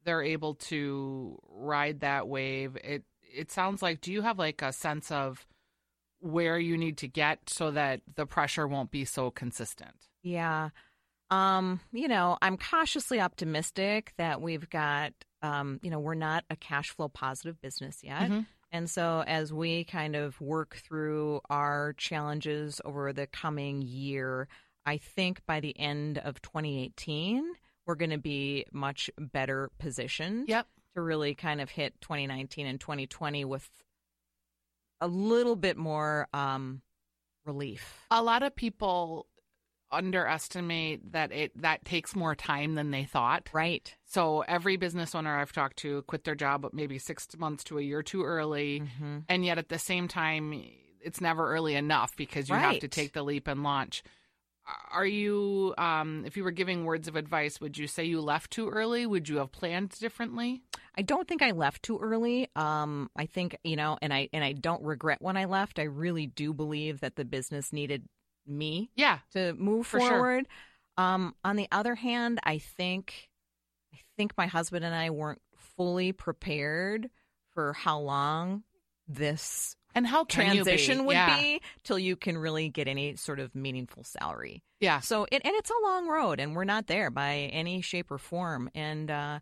they're 0.04 0.24
able 0.24 0.56
to 0.56 1.38
ride 1.50 2.00
that 2.02 2.28
wave 2.28 2.76
it 2.84 3.04
it 3.34 3.52
sounds 3.52 3.82
like 3.82 4.02
do 4.02 4.12
you 4.12 4.22
have 4.22 4.40
like 4.40 4.62
a 4.62 4.72
sense 4.74 5.12
of 5.12 5.46
where 6.26 6.58
you 6.58 6.76
need 6.78 6.98
to 6.98 7.08
get 7.08 7.40
so 7.48 7.70
that 7.72 8.02
the 8.16 8.26
pressure 8.26 8.68
won't 8.68 8.90
be 8.92 9.06
so 9.06 9.30
consistent 9.30 9.96
Yeah. 10.24 10.70
Um, 11.30 11.80
you 11.92 12.08
know, 12.08 12.38
I'm 12.42 12.58
cautiously 12.58 13.20
optimistic 13.20 14.14
that 14.18 14.42
we've 14.42 14.70
got 14.70 15.14
um, 15.42 15.80
you 15.84 15.92
know, 15.92 16.00
we're 16.00 16.16
not 16.16 16.44
a 16.50 16.56
cash 16.56 16.90
flow 16.90 17.08
positive 17.08 17.62
business 17.62 18.04
yet. 18.04 18.32
Mhm. 18.32 18.48
And 18.72 18.90
so 18.90 19.24
as 19.28 19.54
we 19.54 19.84
kind 19.84 20.16
of 20.16 20.42
work 20.42 20.78
through 20.78 21.42
our 21.50 21.94
challenges 21.94 22.82
over 22.84 23.14
the 23.14 23.28
coming 23.28 23.84
year, 23.84 24.48
I 24.86 24.98
think 24.98 25.46
by 25.46 25.60
the 25.60 25.78
end 25.80 26.18
of 26.18 26.42
2018, 26.42 27.54
we're 27.86 27.96
going 27.96 28.10
to 28.10 28.18
be 28.18 28.66
much 28.72 29.12
better 29.20 29.70
positioned 29.78 30.48
yep 30.50 30.68
to 30.96 31.02
really 31.02 31.36
kind 31.36 31.62
of 31.62 31.70
hit 31.70 32.00
2019 32.02 32.66
and 32.66 32.80
2020 32.80 33.46
with 33.46 33.70
a 35.02 35.08
little 35.08 35.56
bit 35.56 35.78
more 35.78 36.28
um, 36.34 36.82
relief. 37.46 38.06
a 38.12 38.22
lot 38.24 38.44
of 38.44 38.56
people 38.56 39.28
underestimate 39.92 41.12
that 41.14 41.32
it 41.32 41.52
that 41.62 41.86
takes 41.86 42.16
more 42.16 42.36
time 42.36 42.76
than 42.76 42.92
they 42.92 43.04
thought 43.04 43.50
Right. 43.54 43.96
So 44.06 44.42
every 44.42 44.78
business 44.78 45.14
owner 45.16 45.38
I've 45.38 45.52
talked 45.54 45.78
to 45.78 46.02
quit 46.04 46.24
their 46.24 46.36
job 46.36 46.68
maybe 46.74 46.98
six 46.98 47.28
months 47.38 47.64
to 47.66 47.78
a 47.78 47.82
year 47.82 48.02
too 48.02 48.24
early, 48.24 48.82
Mhm. 48.82 49.24
and 49.30 49.46
yet 49.46 49.58
at 49.58 49.70
the 49.70 49.80
same 49.80 50.08
time, 50.08 50.54
it's 51.02 51.22
never 51.22 51.52
early 51.54 51.76
enough 51.76 52.16
because 52.16 52.50
you 52.50 52.56
have 52.56 52.80
to 52.80 52.88
take 52.88 53.14
the 53.14 53.24
leap 53.24 53.48
and 53.48 53.64
launch. 53.64 54.04
Are 54.92 55.06
you, 55.06 55.76
um, 55.78 56.24
if 56.26 56.36
you 56.36 56.44
were 56.44 56.50
giving 56.52 56.86
words 56.86 57.08
of 57.08 57.16
advice, 57.16 57.62
would 57.62 57.78
you 57.78 57.86
say 57.88 58.04
you 58.04 58.20
left 58.20 58.50
too 58.52 58.68
early? 58.70 59.06
Would 59.06 59.30
you 59.30 59.38
have 59.38 59.52
planned 59.52 59.90
differently? 59.92 60.64
I 60.98 61.02
don't 61.02 61.28
think 61.28 61.42
I 61.42 61.52
left 61.52 61.84
too 61.84 61.98
early. 61.98 62.50
Um, 62.56 63.10
I 63.16 63.26
think 63.26 63.58
you 63.64 63.76
know, 63.76 63.98
and 64.02 64.14
I 64.14 64.30
and 64.34 64.44
I 64.44 64.54
don't 64.54 64.84
regret 64.84 65.22
when 65.22 65.38
I 65.38 65.46
left. 65.46 65.80
I 65.80 65.84
really 65.84 66.28
do 66.28 66.54
believe 66.54 67.02
that 67.02 67.16
the 67.16 67.26
business 67.26 67.74
needed 67.74 68.04
me 68.48 68.92
Yeah, 68.96 69.20
to 69.34 69.54
move 69.54 69.88
For 69.88 70.00
sure. 70.00 70.10
forward. 70.10 70.48
Um, 70.98 71.36
on 71.44 71.56
the 71.56 71.68
other 71.72 71.96
hand, 71.96 72.40
I 72.44 72.60
think 72.60 73.30
I 73.94 73.98
think 74.18 74.34
my 74.38 74.48
husband 74.48 74.86
and 74.86 74.96
I 74.96 75.10
weren't 75.10 75.42
fully 75.58 76.12
prepared 76.14 77.10
for 77.54 77.74
how 77.74 78.00
long 78.00 78.64
this 79.08 79.76
and 79.94 80.06
how 80.06 80.20
you 80.20 80.26
be? 80.26 80.34
transition 80.34 81.06
would 81.06 81.14
yeah. 81.14 81.38
be 81.40 81.62
till 81.84 81.98
you 81.98 82.16
can 82.16 82.38
really 82.38 82.70
get 82.70 82.88
any 82.88 83.16
sort 83.16 83.40
of 83.40 83.56
meaningful 83.56 84.04
salary. 84.04 84.62
Yeah, 84.82 85.00
So 85.00 85.24
it, 85.32 85.42
and 85.46 85.54
it's 85.56 85.70
a 85.70 85.84
long 85.86 86.08
road, 86.08 86.40
and 86.40 86.56
we're 86.56 86.66
not 86.66 86.88
there 86.88 87.10
by 87.10 87.50
any 87.54 87.82
shape 87.82 88.12
or 88.12 88.18
form. 88.18 88.70
And 88.76 89.10
uh, 89.10 89.40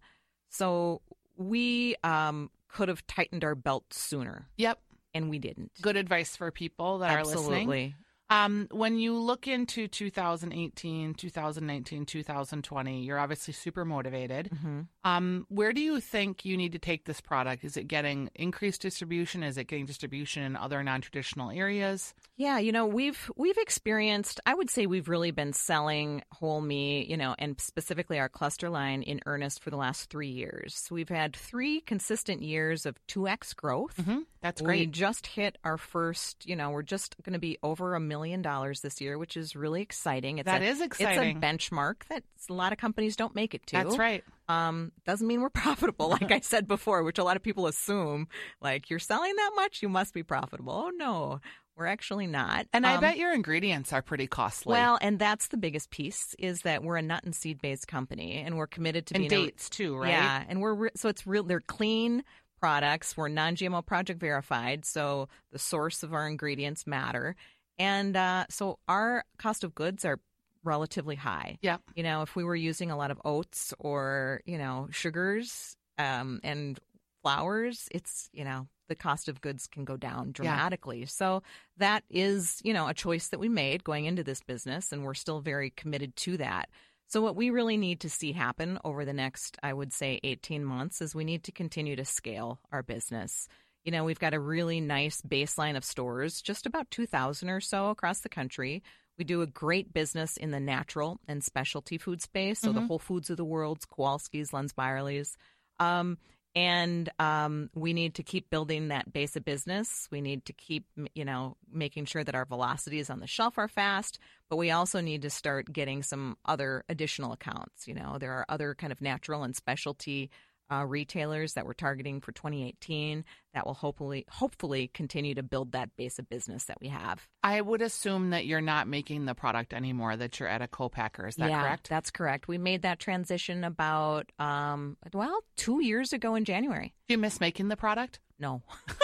so 0.50 1.02
we 1.36 1.96
um, 2.04 2.50
could 2.68 2.90
have 2.90 3.06
tightened 3.08 3.44
our 3.44 3.56
belt 3.56 3.94
sooner, 3.94 4.50
yep. 4.58 4.80
and 5.14 5.30
we 5.30 5.40
didn't. 5.40 5.72
Good 5.82 5.98
advice 5.98 6.36
for 6.36 6.52
people 6.52 7.00
that 7.00 7.18
are 7.18 7.24
listening. 7.24 7.96
Um, 8.34 8.68
when 8.72 8.98
you 8.98 9.16
look 9.16 9.48
into 9.48 9.88
2018, 9.88 11.14
2019, 11.14 12.06
2020, 12.08 13.04
you're 13.04 13.20
obviously 13.20 13.54
super 13.54 13.86
motivated. 13.86 14.50
Mm-hmm. 14.50 14.82
Um, 15.04 15.46
where 15.50 15.72
do 15.72 15.82
you 15.82 16.00
think 16.00 16.44
you 16.44 16.58
need 16.58 16.72
to 16.72 16.80
take 16.80 17.06
this 17.06 17.22
product? 17.22 17.64
Is 17.64 17.78
it 17.78 17.88
getting 17.88 18.32
increased 18.34 18.82
distribution? 18.82 19.44
Is 19.44 19.60
it 19.60 19.66
getting 19.66 19.86
distribution 19.86 20.42
in 20.42 20.56
other 20.56 20.82
non-traditional 20.82 21.52
areas? 21.52 22.16
Yeah, 22.36 22.58
you 22.58 22.72
know, 22.72 22.88
we've 22.88 23.30
we've 23.36 23.58
experienced 23.60 24.40
I 24.48 24.56
would 24.56 24.72
say 24.72 24.88
we've 24.88 25.10
really 25.10 25.30
been 25.30 25.54
selling 25.54 26.24
whole 26.32 26.62
meat, 26.62 27.10
you 27.10 27.18
know, 27.18 27.36
and 27.38 27.62
specifically 27.62 28.18
our 28.20 28.30
cluster 28.30 28.68
line 28.68 29.04
in 29.04 29.20
earnest 29.28 29.62
for 29.62 29.70
the 29.70 29.78
last 29.78 30.10
3 30.10 30.28
years. 30.28 30.88
We've 30.90 31.08
had 31.08 31.36
3 31.36 31.82
consistent 31.82 32.42
years 32.42 32.88
of 32.88 32.98
2x 33.08 33.56
growth. 33.56 33.98
Mm-hmm. 33.98 34.22
That's 34.42 34.62
great. 34.62 34.80
We 34.80 34.86
just 34.88 35.28
hit 35.28 35.58
our 35.64 35.78
first, 35.78 36.48
you 36.48 36.56
know, 36.56 36.72
we're 36.72 36.82
just 36.82 37.16
going 37.24 37.34
to 37.34 37.40
be 37.40 37.58
over 37.62 37.94
a 37.94 38.00
million 38.00 38.23
dollars 38.42 38.82
this 38.82 39.02
year, 39.02 39.18
which 39.18 39.36
is 39.36 39.56
really 39.56 39.82
exciting. 39.82 40.38
It's 40.40 40.46
That 40.46 40.62
a, 40.62 40.66
is 40.66 40.82
exciting. 40.82 41.38
It's 41.38 41.46
a 41.46 41.48
benchmark 41.48 42.04
that 42.10 42.24
a 42.50 42.54
lot 42.54 42.72
of 42.72 42.78
companies 42.78 43.16
don't 43.16 43.36
make 43.36 43.54
it 43.54 43.66
to. 43.68 43.76
That's 43.78 43.98
right. 43.98 44.24
Um, 44.48 44.92
doesn't 45.06 45.28
mean 45.28 45.42
we're 45.42 45.50
profitable, 45.64 46.10
like 46.10 46.32
I 46.32 46.40
said 46.40 46.68
before, 46.68 47.04
which 47.04 47.18
a 47.20 47.24
lot 47.24 47.36
of 47.38 47.44
people 47.44 47.68
assume. 47.68 48.28
Like 48.62 48.90
you're 48.90 49.00
selling 49.00 49.36
that 49.36 49.52
much, 49.56 49.82
you 49.82 49.90
must 49.90 50.14
be 50.14 50.24
profitable. 50.24 50.74
Oh 50.74 50.92
no, 50.96 51.40
we're 51.76 51.88
actually 51.88 52.28
not. 52.28 52.68
And 52.74 52.86
I 52.86 52.96
Um, 52.96 53.02
bet 53.02 53.18
your 53.18 53.34
ingredients 53.34 53.92
are 53.94 54.02
pretty 54.02 54.28
costly. 54.28 54.72
Well, 54.74 54.98
and 55.02 55.18
that's 55.20 55.48
the 55.48 55.58
biggest 55.58 55.90
piece 55.90 56.36
is 56.38 56.62
that 56.62 56.84
we're 56.84 56.98
a 56.98 57.02
nut 57.02 57.24
and 57.24 57.36
seed 57.36 57.62
based 57.62 57.88
company, 57.88 58.36
and 58.46 58.58
we're 58.58 58.68
committed 58.68 59.06
to 59.08 59.16
and 59.16 59.28
being 59.28 59.42
a- 59.42 59.46
dates 59.46 59.70
too, 59.70 59.98
right? 59.98 60.10
yeah, 60.10 60.44
and 60.48 60.62
we're 60.62 60.74
re- 60.76 60.90
so 60.96 61.10
it's 61.10 61.26
real. 61.26 61.44
They're 61.44 61.60
clean 61.62 62.24
products. 62.60 63.18
We're 63.18 63.28
non-GMO 63.28 63.86
project 63.86 64.20
verified, 64.22 64.86
so 64.86 65.28
the 65.52 65.60
source 65.60 66.02
of 66.04 66.14
our 66.14 66.28
ingredients 66.28 66.88
matter, 66.88 67.36
and 67.80 68.16
uh, 68.16 68.46
so 68.50 68.80
our 68.88 69.24
cost 69.38 69.64
of 69.64 69.76
goods 69.76 70.06
are 70.06 70.20
relatively 70.64 71.16
high. 71.16 71.58
Yeah. 71.62 71.78
You 71.96 72.04
know, 72.04 72.22
if 72.22 72.36
we 72.36 72.44
were 72.44 72.56
using 72.56 72.92
a 72.92 72.98
lot 72.98 73.12
of 73.12 73.22
oats 73.26 73.74
or 73.80 74.42
you 74.46 74.58
know 74.58 74.88
sugars 74.92 75.76
um, 75.98 76.40
and 76.44 76.80
flours, 77.22 77.88
it's 77.92 78.30
you 78.34 78.44
know 78.44 78.68
the 78.90 78.96
cost 78.96 79.28
of 79.28 79.42
goods 79.42 79.68
can 79.68 79.86
go 79.86 79.98
down 79.98 80.32
dramatically. 80.32 81.06
So 81.06 81.44
that 81.78 82.04
is 82.10 82.62
you 82.64 82.74
know 82.74 82.88
a 82.88 82.94
choice 82.94 83.30
that 83.30 83.40
we 83.40 83.50
made 83.50 83.84
going 83.84 84.06
into 84.06 84.24
this 84.24 84.42
business, 84.42 84.92
and 84.92 85.04
we're 85.04 85.14
still 85.14 85.42
very 85.42 85.70
committed 85.70 86.16
to 86.18 86.38
that. 86.38 86.70
So, 87.08 87.22
what 87.22 87.36
we 87.36 87.52
really 87.52 87.78
need 87.78 88.00
to 88.00 88.10
see 88.10 88.32
happen 88.32 88.80
over 88.84 89.06
the 89.06 89.14
next, 89.14 89.58
I 89.62 89.72
would 89.74 89.94
say, 89.94 90.20
18 90.24 90.66
months 90.66 91.02
is 91.02 91.14
we 91.14 91.24
need 91.24 91.44
to 91.44 91.52
continue 91.52 91.96
to 91.96 92.06
scale 92.06 92.60
our 92.72 92.82
business. 92.82 93.48
You 93.84 93.92
know, 93.92 94.04
we've 94.04 94.20
got 94.20 94.34
a 94.34 94.40
really 94.40 94.80
nice 94.80 95.22
baseline 95.22 95.76
of 95.76 95.84
stores, 95.84 96.42
just 96.42 96.66
about 96.66 96.90
2,000 96.92 97.50
or 97.50 97.60
so 97.60 97.90
across 97.90 98.22
the 98.22 98.30
country. 98.30 98.82
We 99.18 99.26
do 99.26 99.42
a 99.42 99.48
great 99.48 99.94
business 99.94 100.38
in 100.38 100.52
the 100.52 100.60
natural 100.60 101.20
and 101.28 101.44
specialty 101.44 101.98
food 101.98 102.22
space, 102.22 102.60
so 102.60 102.72
the 102.72 102.82
Whole 102.82 103.00
Foods 103.00 103.30
of 103.30 103.38
the 103.38 103.46
world, 103.46 103.80
Kowalski's, 103.88 104.52
Lunds 104.52 104.74
Byerly's. 104.74 105.38
Um, 105.80 106.18
and 106.56 107.10
um, 107.18 107.70
we 107.74 107.94
need 107.94 108.16
to 108.16 108.24
keep 108.24 108.50
building 108.50 108.90
that 108.90 109.12
base 109.12 109.36
of 109.36 109.44
business. 109.44 110.08
We 110.12 110.22
need 110.22 110.46
to 110.46 110.54
keep, 110.54 110.86
you 111.16 111.26
know, 111.26 111.58
making 111.72 112.06
sure 112.06 112.24
that 112.24 112.36
our 112.36 112.46
velocities 112.46 113.10
on 113.10 113.20
the 113.20 113.28
shelf 113.28 113.58
are 113.58 113.68
fast. 113.68 114.20
But 114.50 114.58
we 114.58 114.70
also 114.70 115.02
need 115.02 115.24
to 115.24 115.32
start 115.32 115.74
getting 115.74 116.04
some 116.04 116.38
other 116.46 116.84
additional 116.90 117.34
accounts. 117.34 117.88
You 117.88 117.96
know, 117.96 118.18
there 118.20 118.34
are 118.34 118.46
other 118.50 118.76
kind 118.76 118.92
of 118.92 119.02
natural 119.02 119.44
and 119.44 119.56
specialty 119.56 120.30
uh, 120.72 120.86
retailers 120.86 121.54
that 121.54 121.66
we're 121.66 121.74
targeting 121.74 122.22
for 122.22 122.32
2018 122.32 123.26
that 123.54 123.66
will 123.66 123.74
hopefully, 123.74 124.26
hopefully, 124.30 124.90
continue 124.94 125.36
to 125.36 125.44
build 125.44 125.74
that 125.74 125.96
base 125.96 126.20
of 126.20 126.30
business 126.30 126.66
that 126.66 126.80
we 126.82 126.88
have. 126.88 127.28
I 127.44 127.62
would 127.62 127.82
assume 127.82 128.32
that 128.32 128.46
you're 128.46 128.62
not 128.62 128.88
making 128.88 129.26
the 129.26 129.36
product 129.36 129.74
anymore, 129.74 130.16
that 130.16 130.40
you're 130.40 130.50
at 130.50 130.62
a 130.62 130.68
co-packer. 130.68 131.28
Is 131.28 131.36
that 131.36 131.50
yeah, 131.50 131.62
correct? 131.62 131.90
That's 131.90 132.10
correct. 132.10 132.48
We 132.48 132.58
made 132.58 132.82
that 132.84 133.00
transition 133.00 133.64
about, 133.64 134.32
um, 134.40 134.98
well, 135.14 135.44
two 135.56 135.84
years 135.84 136.14
ago 136.14 136.36
in 136.36 136.46
January. 136.46 136.94
Do 137.08 137.14
you 137.14 137.18
miss 137.20 137.40
making 137.40 137.68
the 137.68 137.78
product? 137.78 138.20
No. 138.40 138.64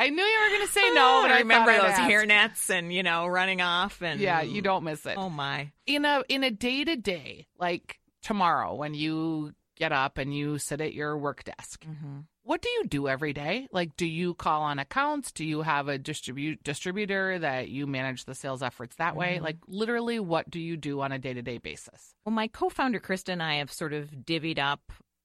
I 0.00 0.08
knew 0.08 0.22
you 0.22 0.40
were 0.42 0.56
going 0.56 0.66
to 0.66 0.72
say 0.72 0.90
no, 0.92 1.22
but 1.22 1.30
I, 1.30 1.36
I 1.36 1.38
remember 1.40 1.72
those 1.72 1.82
ask. 1.84 2.00
hair 2.00 2.26
nets 2.26 2.70
and 2.70 2.92
you 2.92 3.02
know 3.02 3.26
running 3.26 3.60
off 3.60 4.02
and 4.02 4.18
Yeah, 4.20 4.40
you 4.42 4.62
don't 4.62 4.82
miss 4.82 5.04
it. 5.06 5.16
Oh 5.16 5.30
my. 5.30 5.70
in 5.86 6.04
a 6.04 6.24
in 6.28 6.42
a 6.42 6.50
day 6.50 6.84
to 6.84 6.96
day, 6.96 7.46
like 7.58 7.99
tomorrow, 8.22 8.74
when 8.74 8.94
you 8.94 9.52
get 9.76 9.92
up 9.92 10.18
and 10.18 10.34
you 10.36 10.58
sit 10.58 10.80
at 10.80 10.92
your 10.94 11.16
work 11.16 11.44
desk, 11.44 11.84
Mm-hmm. 11.86 12.18
what 12.42 12.60
do 12.60 12.68
you 12.68 12.84
do 12.86 13.08
every 13.08 13.32
day? 13.32 13.66
Like, 13.72 13.96
do 13.96 14.04
you 14.06 14.34
call 14.34 14.62
on 14.62 14.78
accounts? 14.78 15.32
Do 15.32 15.44
you 15.44 15.62
have 15.62 15.88
a 15.88 15.96
distribute 15.98 16.62
distributor 16.62 17.38
that 17.38 17.68
you 17.68 17.86
manage 17.86 18.24
the 18.24 18.34
sales 18.34 18.62
efforts 18.62 18.96
that 18.96 19.16
way? 19.16 19.36
Mm-hmm. 19.36 19.44
Like, 19.44 19.56
literally, 19.66 20.20
what 20.20 20.50
do 20.50 20.60
you 20.60 20.76
do 20.76 21.00
on 21.00 21.12
a 21.12 21.18
day 21.18 21.32
to 21.32 21.42
day 21.42 21.58
basis? 21.58 22.14
Well, 22.24 22.34
my 22.34 22.48
co-founder 22.48 23.00
Krista 23.00 23.30
and 23.30 23.42
I 23.42 23.54
have 23.56 23.72
sort 23.72 23.92
of 23.94 24.10
divvied 24.10 24.58
up 24.58 24.80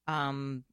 um, 0.07 0.63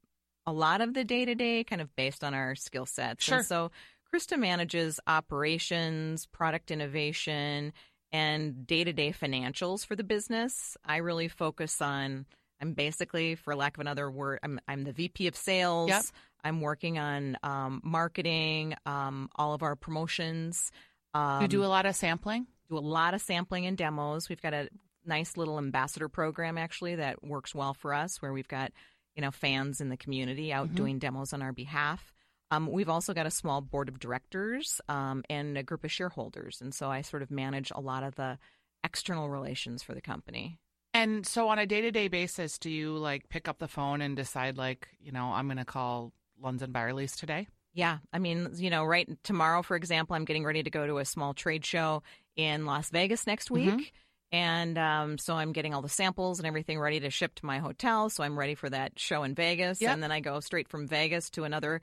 a 0.46 0.52
lot 0.52 0.80
of 0.80 0.94
the 0.94 1.04
day 1.04 1.24
to 1.24 1.34
day, 1.34 1.64
kind 1.64 1.80
of 1.82 1.94
based 1.96 2.22
on 2.22 2.34
our 2.34 2.54
skill 2.54 2.86
sets. 2.86 3.24
Sure. 3.24 3.38
And 3.38 3.46
so 3.46 3.70
Krista 4.12 4.38
manages 4.38 5.00
operations, 5.06 6.26
product 6.26 6.70
innovation, 6.70 7.72
and 8.12 8.66
day 8.66 8.84
to 8.84 8.92
day 8.92 9.12
financials 9.12 9.86
for 9.86 9.96
the 9.96 10.04
business. 10.04 10.76
I 10.84 10.98
really 10.98 11.28
focus 11.28 11.80
on. 11.80 12.26
I'm 12.60 12.74
basically, 12.74 13.34
for 13.34 13.56
lack 13.56 13.76
of 13.76 13.80
another 13.80 14.08
word, 14.10 14.38
I'm 14.42 14.60
I'm 14.68 14.84
the 14.84 14.92
VP 14.92 15.26
of 15.26 15.36
sales. 15.36 15.88
Yep. 15.88 16.04
I'm 16.44 16.60
working 16.60 16.98
on 16.98 17.36
um, 17.42 17.80
marketing, 17.84 18.74
um, 18.84 19.30
all 19.36 19.54
of 19.54 19.62
our 19.62 19.76
promotions. 19.76 20.70
Um, 21.14 21.42
you 21.42 21.48
do 21.48 21.64
a 21.64 21.66
lot 21.66 21.86
of 21.86 21.94
sampling. 21.94 22.46
do 22.68 22.78
a 22.78 22.80
lot 22.80 23.14
of 23.14 23.20
sampling 23.20 23.66
and 23.66 23.76
demos. 23.76 24.28
We've 24.28 24.42
got 24.42 24.54
a 24.54 24.68
nice 25.04 25.36
little 25.36 25.58
ambassador 25.58 26.08
program 26.08 26.58
actually 26.58 26.96
that 26.96 27.24
works 27.24 27.54
well 27.54 27.74
for 27.74 27.94
us, 27.94 28.20
where 28.20 28.32
we've 28.32 28.48
got 28.48 28.72
you 29.16 29.22
know 29.22 29.30
fans 29.30 29.80
in 29.80 29.88
the 29.88 29.96
community 29.96 30.52
out 30.52 30.74
doing 30.74 30.98
demos 30.98 31.32
on 31.32 31.42
our 31.42 31.52
behalf. 31.52 32.12
Um, 32.52 32.70
we've 32.70 32.90
also 32.90 33.14
got 33.14 33.24
a 33.24 33.30
small 33.30 33.62
board 33.62 33.88
of 33.88 33.98
directors 33.98 34.78
um, 34.86 35.24
and 35.30 35.56
a 35.56 35.62
group 35.62 35.84
of 35.84 35.90
shareholders, 35.90 36.60
and 36.60 36.74
so 36.74 36.90
I 36.90 37.00
sort 37.00 37.22
of 37.22 37.30
manage 37.30 37.72
a 37.74 37.80
lot 37.80 38.02
of 38.02 38.14
the 38.14 38.38
external 38.84 39.30
relations 39.30 39.82
for 39.82 39.94
the 39.94 40.02
company. 40.02 40.58
And 40.92 41.26
so, 41.26 41.48
on 41.48 41.58
a 41.58 41.64
day 41.64 41.80
to 41.80 41.90
day 41.90 42.08
basis, 42.08 42.58
do 42.58 42.68
you 42.68 42.98
like 42.98 43.30
pick 43.30 43.48
up 43.48 43.58
the 43.58 43.68
phone 43.68 44.02
and 44.02 44.14
decide, 44.14 44.58
like, 44.58 44.88
you 45.00 45.12
know, 45.12 45.32
I'm 45.32 45.46
going 45.46 45.56
to 45.56 45.64
call 45.64 46.12
Lunds 46.42 46.60
and 46.60 46.74
Byerly's 46.74 47.16
today? 47.16 47.48
Yeah, 47.72 47.98
I 48.12 48.18
mean, 48.18 48.50
you 48.56 48.68
know, 48.68 48.84
right 48.84 49.08
tomorrow, 49.24 49.62
for 49.62 49.74
example, 49.74 50.14
I'm 50.14 50.26
getting 50.26 50.44
ready 50.44 50.62
to 50.62 50.70
go 50.70 50.86
to 50.86 50.98
a 50.98 51.06
small 51.06 51.32
trade 51.32 51.64
show 51.64 52.02
in 52.36 52.66
Las 52.66 52.90
Vegas 52.90 53.26
next 53.26 53.50
week. 53.50 53.94
And 54.32 54.78
um, 54.78 55.18
so 55.18 55.34
I'm 55.34 55.52
getting 55.52 55.74
all 55.74 55.82
the 55.82 55.90
samples 55.90 56.38
and 56.38 56.46
everything 56.46 56.80
ready 56.80 57.00
to 57.00 57.10
ship 57.10 57.34
to 57.36 57.46
my 57.46 57.58
hotel. 57.58 58.08
So 58.08 58.24
I'm 58.24 58.38
ready 58.38 58.54
for 58.54 58.68
that 58.70 58.98
show 58.98 59.24
in 59.24 59.34
Vegas. 59.34 59.80
Yep. 59.80 59.92
And 59.92 60.02
then 60.02 60.10
I 60.10 60.20
go 60.20 60.40
straight 60.40 60.68
from 60.68 60.88
Vegas 60.88 61.28
to 61.30 61.44
another 61.44 61.82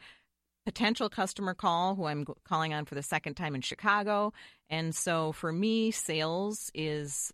potential 0.66 1.10
customer 1.10 1.54
call 1.54 1.96
who 1.96 2.06
I'm 2.06 2.26
calling 2.44 2.74
on 2.74 2.86
for 2.86 2.96
the 2.96 3.04
second 3.04 3.36
time 3.36 3.56
in 3.56 3.62
Chicago. 3.62 4.34
And 4.70 4.94
so 4.94 5.32
for 5.32 5.52
me, 5.52 5.92
sales 5.92 6.70
is 6.74 7.34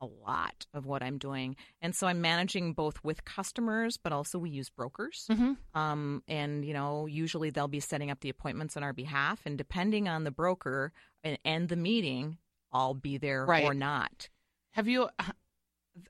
a 0.00 0.06
lot 0.26 0.66
of 0.74 0.84
what 0.84 1.02
I'm 1.02 1.18
doing. 1.18 1.54
And 1.80 1.94
so 1.94 2.08
I'm 2.08 2.20
managing 2.20 2.72
both 2.72 3.02
with 3.04 3.24
customers, 3.24 3.96
but 3.96 4.12
also 4.12 4.38
we 4.38 4.50
use 4.50 4.68
brokers. 4.68 5.26
Mm-hmm. 5.30 5.52
Um, 5.80 6.22
and, 6.26 6.64
you 6.64 6.74
know, 6.74 7.06
usually 7.06 7.50
they'll 7.50 7.68
be 7.68 7.80
setting 7.80 8.10
up 8.10 8.20
the 8.20 8.28
appointments 8.28 8.76
on 8.76 8.82
our 8.82 8.92
behalf. 8.92 9.40
And 9.44 9.56
depending 9.56 10.08
on 10.08 10.24
the 10.24 10.32
broker 10.32 10.92
and, 11.22 11.38
and 11.44 11.68
the 11.68 11.76
meeting, 11.76 12.38
I'll 12.72 12.94
be 12.94 13.18
there 13.18 13.44
Right. 13.46 13.64
or 13.64 13.74
not. 13.74 14.28
Have 14.72 14.88
you? 14.88 15.08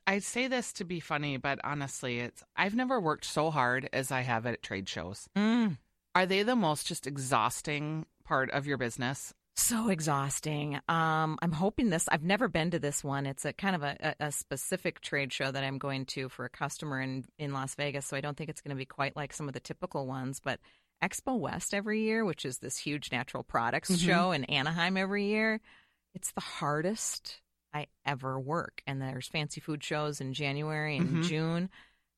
I 0.07 0.19
say 0.19 0.47
this 0.47 0.73
to 0.73 0.85
be 0.85 0.99
funny, 0.99 1.37
but 1.37 1.59
honestly, 1.63 2.19
it's 2.19 2.41
I've 2.55 2.73
never 2.75 2.99
worked 2.99 3.25
so 3.25 3.51
hard 3.51 3.89
as 3.91 4.11
I 4.11 4.21
have 4.21 4.45
at 4.45 4.63
trade 4.63 4.87
shows. 4.87 5.27
Mm. 5.35 5.77
Are 6.15 6.25
they 6.25 6.43
the 6.43 6.55
most 6.55 6.87
just 6.87 7.07
exhausting 7.07 8.05
part 8.23 8.51
of 8.51 8.67
your 8.67 8.77
business? 8.77 9.33
So 9.55 9.89
exhausting. 9.89 10.79
Um, 10.89 11.37
I'm 11.41 11.51
hoping 11.51 11.89
this. 11.91 12.07
I've 12.09 12.23
never 12.23 12.47
been 12.47 12.71
to 12.71 12.79
this 12.79 13.03
one. 13.03 13.25
It's 13.27 13.45
a 13.45 13.53
kind 13.53 13.75
of 13.75 13.83
a, 13.83 14.15
a, 14.19 14.31
specific 14.31 14.99
trade 14.99 15.31
show 15.31 15.51
that 15.51 15.63
I'm 15.63 15.77
going 15.77 16.05
to 16.07 16.27
for 16.29 16.45
a 16.45 16.49
customer 16.49 16.99
in 16.99 17.25
in 17.37 17.53
Las 17.53 17.75
Vegas. 17.75 18.07
So 18.07 18.17
I 18.17 18.21
don't 18.21 18.35
think 18.35 18.49
it's 18.49 18.61
going 18.61 18.75
to 18.75 18.79
be 18.79 18.85
quite 18.85 19.15
like 19.15 19.31
some 19.31 19.47
of 19.47 19.53
the 19.53 19.59
typical 19.59 20.07
ones. 20.07 20.39
But 20.43 20.59
Expo 21.03 21.37
West 21.39 21.73
every 21.73 22.01
year, 22.01 22.25
which 22.25 22.45
is 22.45 22.59
this 22.59 22.77
huge 22.77 23.11
natural 23.11 23.43
products 23.43 23.91
Mhm. 23.91 24.05
show 24.05 24.31
in 24.31 24.43
Anaheim 24.45 24.97
every 24.97 25.25
year, 25.25 25.61
it's 26.15 26.31
the 26.31 26.41
hardest 26.41 27.39
I 27.73 27.87
ever 28.05 28.39
work. 28.39 28.81
And 28.87 28.99
there's 29.01 29.27
fancy 29.27 29.61
food 29.61 29.83
shows 29.83 30.19
in 30.19 30.33
January 30.33 30.97
and 30.97 31.17
Mhm. 31.17 31.27
June. 31.27 31.69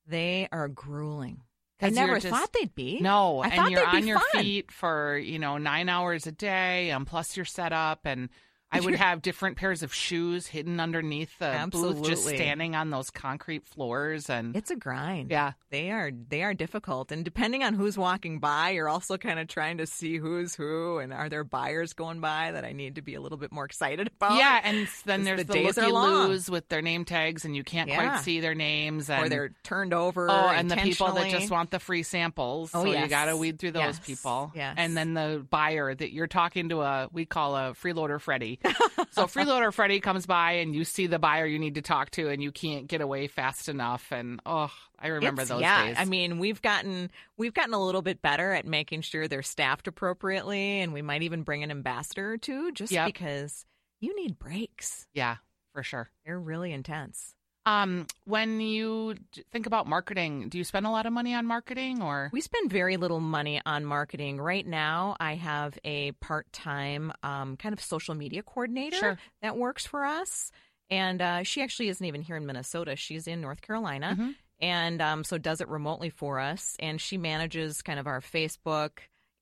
They 0.06 0.48
are 0.52 0.68
grueling. 0.68 1.42
I 1.80 1.90
never 1.90 2.18
just- 2.18 2.28
thought 2.28 2.52
they'd 2.52 2.74
be. 2.74 3.00
No, 3.00 3.40
I 3.40 3.46
and 3.48 3.54
thought 3.54 3.70
you're 3.70 3.84
they'd 3.84 3.90
be 3.92 3.96
on 3.98 4.06
your 4.06 4.20
fun. 4.32 4.42
feet 4.42 4.72
for 4.72 5.18
you 5.18 5.38
know 5.38 5.58
nine 5.58 5.88
hours 5.88 6.26
a 6.26 6.32
day, 6.32 6.90
and 6.90 7.06
plus 7.06 7.36
you're 7.36 7.44
set 7.44 7.72
up, 7.72 8.00
and 8.04 8.28
I 8.72 8.80
would 8.80 8.94
have 8.96 9.22
different 9.22 9.56
pairs 9.56 9.82
of 9.82 9.94
shoes 9.94 10.46
hidden 10.48 10.80
underneath 10.80 11.38
the 11.38 11.68
booth, 11.70 12.02
just 12.02 12.26
standing 12.26 12.74
on 12.74 12.90
those 12.90 13.10
concrete 13.10 13.64
floors. 13.64 14.28
And 14.28 14.54
It's 14.56 14.70
a 14.70 14.76
grind. 14.76 15.30
yeah, 15.30 15.52
They 15.70 15.90
are 15.92 16.10
they 16.10 16.42
are 16.42 16.52
difficult, 16.52 17.12
and 17.12 17.24
depending 17.24 17.62
on 17.62 17.74
who's 17.74 17.96
walking 17.96 18.38
by, 18.40 18.70
you're 18.70 18.88
also 18.88 19.16
kind 19.18 19.38
of 19.38 19.46
trying 19.48 19.78
to 19.78 19.86
see 19.86 20.16
who's 20.18 20.54
who, 20.54 20.98
and 20.98 21.12
are 21.12 21.28
there 21.28 21.44
buyers 21.44 21.92
going 21.92 22.20
by 22.20 22.52
that 22.52 22.64
I 22.64 22.72
need 22.72 22.96
to 22.96 23.02
be 23.02 23.14
a 23.14 23.20
little 23.20 23.38
bit 23.38 23.52
more 23.52 23.64
excited 23.64 24.08
about? 24.08 24.36
yeah, 24.36 24.60
and 24.64 24.88
then 25.04 25.22
there's 25.22 25.44
the 25.44 25.52
the, 25.54 25.62
looky 25.62 25.92
loos 25.92 26.50
with 26.50 26.68
their 26.68 26.82
name 26.82 27.04
tags, 27.04 27.44
and 27.44 27.54
you 27.56 27.62
can't 27.64 27.88
Yeah. 27.88 28.08
quite 28.08 28.20
see 28.24 28.40
their 28.40 28.54
names, 28.54 29.08
and 29.08 29.24
or 29.24 29.28
they're 29.28 29.50
turned 29.62 29.94
over. 29.94 30.28
Oh, 30.28 30.48
and 30.48 30.70
the 30.70 30.76
people 30.76 31.12
that 31.12 31.30
just 31.30 31.50
want 31.50 31.70
the 31.70 31.78
free 31.78 32.02
samples. 32.02 32.72
Oh, 32.74 32.84
so 32.84 32.90
you 32.92 33.06
got 33.06 33.26
to 33.26 33.36
weed 33.36 33.58
through 33.58 33.72
those 33.72 33.82
Yes. 33.96 34.00
people. 34.00 34.52
Yes. 34.54 34.74
And 34.76 34.96
then 34.96 35.14
the 35.14 35.46
buyer 35.48 35.94
that 35.94 36.12
you're 36.12 36.26
talking 36.26 36.68
to 36.70 36.82
a 36.82 37.08
we 37.12 37.24
call 37.24 37.54
a 37.56 37.72
freeloader 37.72 38.20
Freddy. 38.20 38.55
so 39.10 39.26
freeloader 39.26 39.72
Freddy 39.72 40.00
comes 40.00 40.26
by 40.26 40.52
and 40.52 40.74
you 40.74 40.84
see 40.84 41.06
the 41.06 41.18
buyer 41.18 41.46
you 41.46 41.58
need 41.58 41.76
to 41.76 41.82
talk 41.82 42.10
to 42.10 42.28
and 42.28 42.42
you 42.42 42.50
can't 42.52 42.86
get 42.88 43.00
away 43.00 43.26
fast 43.28 43.68
enough 43.68 44.10
and 44.10 44.40
oh, 44.44 44.70
I 44.98 45.08
remember 45.08 45.42
It's- 45.42 45.48
those 45.48 45.60
yeah, 45.60 45.86
days. 45.86 45.96
I 45.98 46.06
mean, 46.06 46.38
we've 46.38 46.60
gotten 46.62 47.10
we've 47.36 47.54
gotten 47.54 47.74
a 47.74 47.84
little 47.84 48.02
bit 48.02 48.22
better 48.22 48.52
at 48.52 48.66
making 48.66 49.02
sure 49.02 49.28
they're 49.28 49.42
staffed 49.42 49.86
appropriately, 49.86 50.80
and 50.80 50.92
we 50.94 51.02
might 51.02 51.22
even 51.22 51.42
bring 51.42 51.62
an 51.62 51.70
ambassador 51.70 52.32
or 52.32 52.38
two, 52.38 52.72
just 52.72 52.90
Yep. 52.92 53.06
because 53.06 53.64
you 54.00 54.16
need 54.16 54.38
breaks. 54.38 55.06
yeah, 55.12 55.36
for 55.74 55.82
sure. 55.82 56.10
They're 56.24 56.40
really 56.40 56.72
intense. 56.72 57.34
Um, 57.66 58.06
when 58.24 58.60
you 58.60 59.16
think 59.52 59.66
about 59.66 59.88
marketing, 59.88 60.48
do 60.48 60.56
you 60.56 60.62
spend 60.64 60.86
a 60.86 60.90
lot 60.90 61.04
of 61.04 61.12
money 61.12 61.34
on 61.34 61.46
marketing 61.46 62.00
or 62.00 62.30
We 62.32 62.40
spend 62.40 62.70
very 62.70 62.96
little 62.96 63.18
money 63.20 63.60
on 63.66 63.84
marketing. 63.84 64.40
Right 64.40 64.64
now, 64.66 65.16
I 65.18 65.34
have 65.34 65.76
a 65.84 66.12
part 66.12 66.50
time 66.52 67.12
um, 67.24 67.56
kind 67.56 67.72
of 67.72 67.80
social 67.82 68.14
media 68.14 68.42
coordinator 68.44 68.96
Sure. 68.96 69.18
that 69.42 69.56
works 69.56 69.84
for 69.84 70.04
us. 70.04 70.52
And 70.90 71.20
uh, 71.20 71.42
she 71.42 71.60
actually 71.60 71.88
isn't 71.88 72.06
even 72.06 72.22
here 72.22 72.36
in 72.36 72.46
Minnesota. 72.46 72.94
She's 72.94 73.26
in 73.26 73.40
North 73.40 73.60
Carolina. 73.62 74.16
Mhm. 74.16 74.34
And 74.60 75.02
um, 75.02 75.24
so 75.24 75.36
does 75.36 75.60
it 75.60 75.68
remotely 75.68 76.08
for 76.10 76.38
us. 76.38 76.76
And 76.78 77.00
she 77.00 77.18
manages 77.18 77.82
kind 77.82 77.98
of 77.98 78.06
our 78.06 78.20
Facebook, 78.20 78.90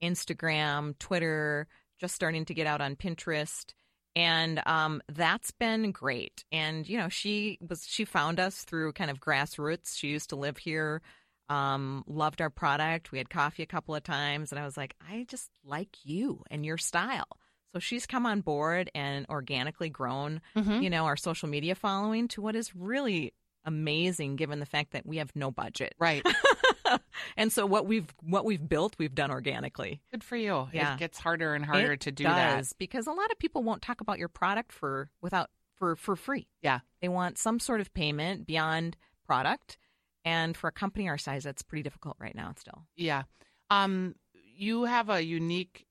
Instagram, 0.02 0.98
Twitter, 0.98 1.66
just 2.00 2.14
starting 2.14 2.46
to 2.46 2.54
get 2.54 2.66
out 2.66 2.80
on 2.80 2.96
Pinterest. 2.96 3.74
And 4.16 4.62
um, 4.66 5.02
that's 5.08 5.50
been 5.50 5.90
great. 5.90 6.44
And 6.52 6.88
you 6.88 6.96
know, 6.98 7.08
she 7.08 7.58
was 7.66 7.86
she 7.86 8.04
found 8.04 8.38
us 8.38 8.62
through 8.62 8.92
kind 8.92 9.10
of 9.10 9.18
grassroots. 9.20 9.96
She 9.98 10.08
used 10.08 10.30
to 10.30 10.36
live 10.36 10.56
here 10.58 11.02
um, 11.50 12.04
loved 12.06 12.40
our 12.40 12.48
product. 12.48 13.12
We 13.12 13.18
had 13.18 13.28
coffee 13.28 13.62
a 13.62 13.66
couple 13.66 13.94
of 13.94 14.02
times, 14.02 14.50
and 14.50 14.58
I 14.58 14.64
was 14.64 14.76
like, 14.78 14.94
I 15.06 15.26
just 15.28 15.50
like 15.64 15.90
you 16.02 16.42
and 16.50 16.64
your 16.64 16.78
style. 16.78 17.26
So 17.74 17.80
she's 17.80 18.06
come 18.06 18.24
on 18.24 18.40
board 18.40 18.90
and 18.94 19.26
organically 19.28 19.90
grown, 19.90 20.40
Mhm. 20.56 20.82
you 20.82 20.88
know, 20.88 21.04
our 21.04 21.16
social 21.18 21.48
media 21.48 21.74
following 21.74 22.28
to 22.28 22.40
what 22.40 22.56
is 22.56 22.74
really 22.74 23.34
amazing 23.66 24.36
given 24.36 24.60
the 24.60 24.64
fact 24.66 24.92
that 24.92 25.04
we 25.04 25.16
have 25.18 25.34
no 25.34 25.50
budget. 25.50 25.94
right? 25.98 26.24
and 27.36 27.52
so 27.52 27.66
what 27.66 27.86
we've 27.86 28.12
what 28.22 28.44
we've 28.44 28.66
built, 28.68 28.96
we've 28.98 29.14
done 29.14 29.30
organically. 29.30 30.00
Good 30.10 30.24
for 30.24 30.36
you. 30.36 30.68
Yeah. 30.72 30.94
It 30.94 30.98
gets 30.98 31.18
harder 31.18 31.54
and 31.54 31.64
harder 31.64 31.92
It 31.92 32.00
to 32.00 32.12
do 32.12 32.24
does, 32.24 32.68
that. 32.70 32.78
because 32.78 33.06
a 33.06 33.12
lot 33.12 33.30
of 33.30 33.38
people 33.38 33.62
won't 33.62 33.82
talk 33.82 34.00
about 34.00 34.18
your 34.18 34.28
product 34.28 34.72
for 34.72 35.10
without 35.20 35.50
for 35.76 35.96
for 35.96 36.16
free. 36.16 36.46
Yeah. 36.62 36.80
They 37.00 37.08
want 37.08 37.38
some 37.38 37.60
sort 37.60 37.80
of 37.80 37.92
payment 37.94 38.46
beyond 38.46 38.96
product. 39.26 39.78
And 40.26 40.56
for 40.56 40.68
a 40.68 40.72
company 40.72 41.08
our 41.08 41.18
size, 41.18 41.44
that's 41.44 41.62
pretty 41.62 41.82
difficult 41.82 42.16
right 42.18 42.34
now 42.34 42.54
still. 42.58 42.86
Yeah. 42.96 43.24
Um, 43.70 44.14
you 44.56 44.84
have 44.84 45.10
a 45.10 45.22
unique 45.22 45.86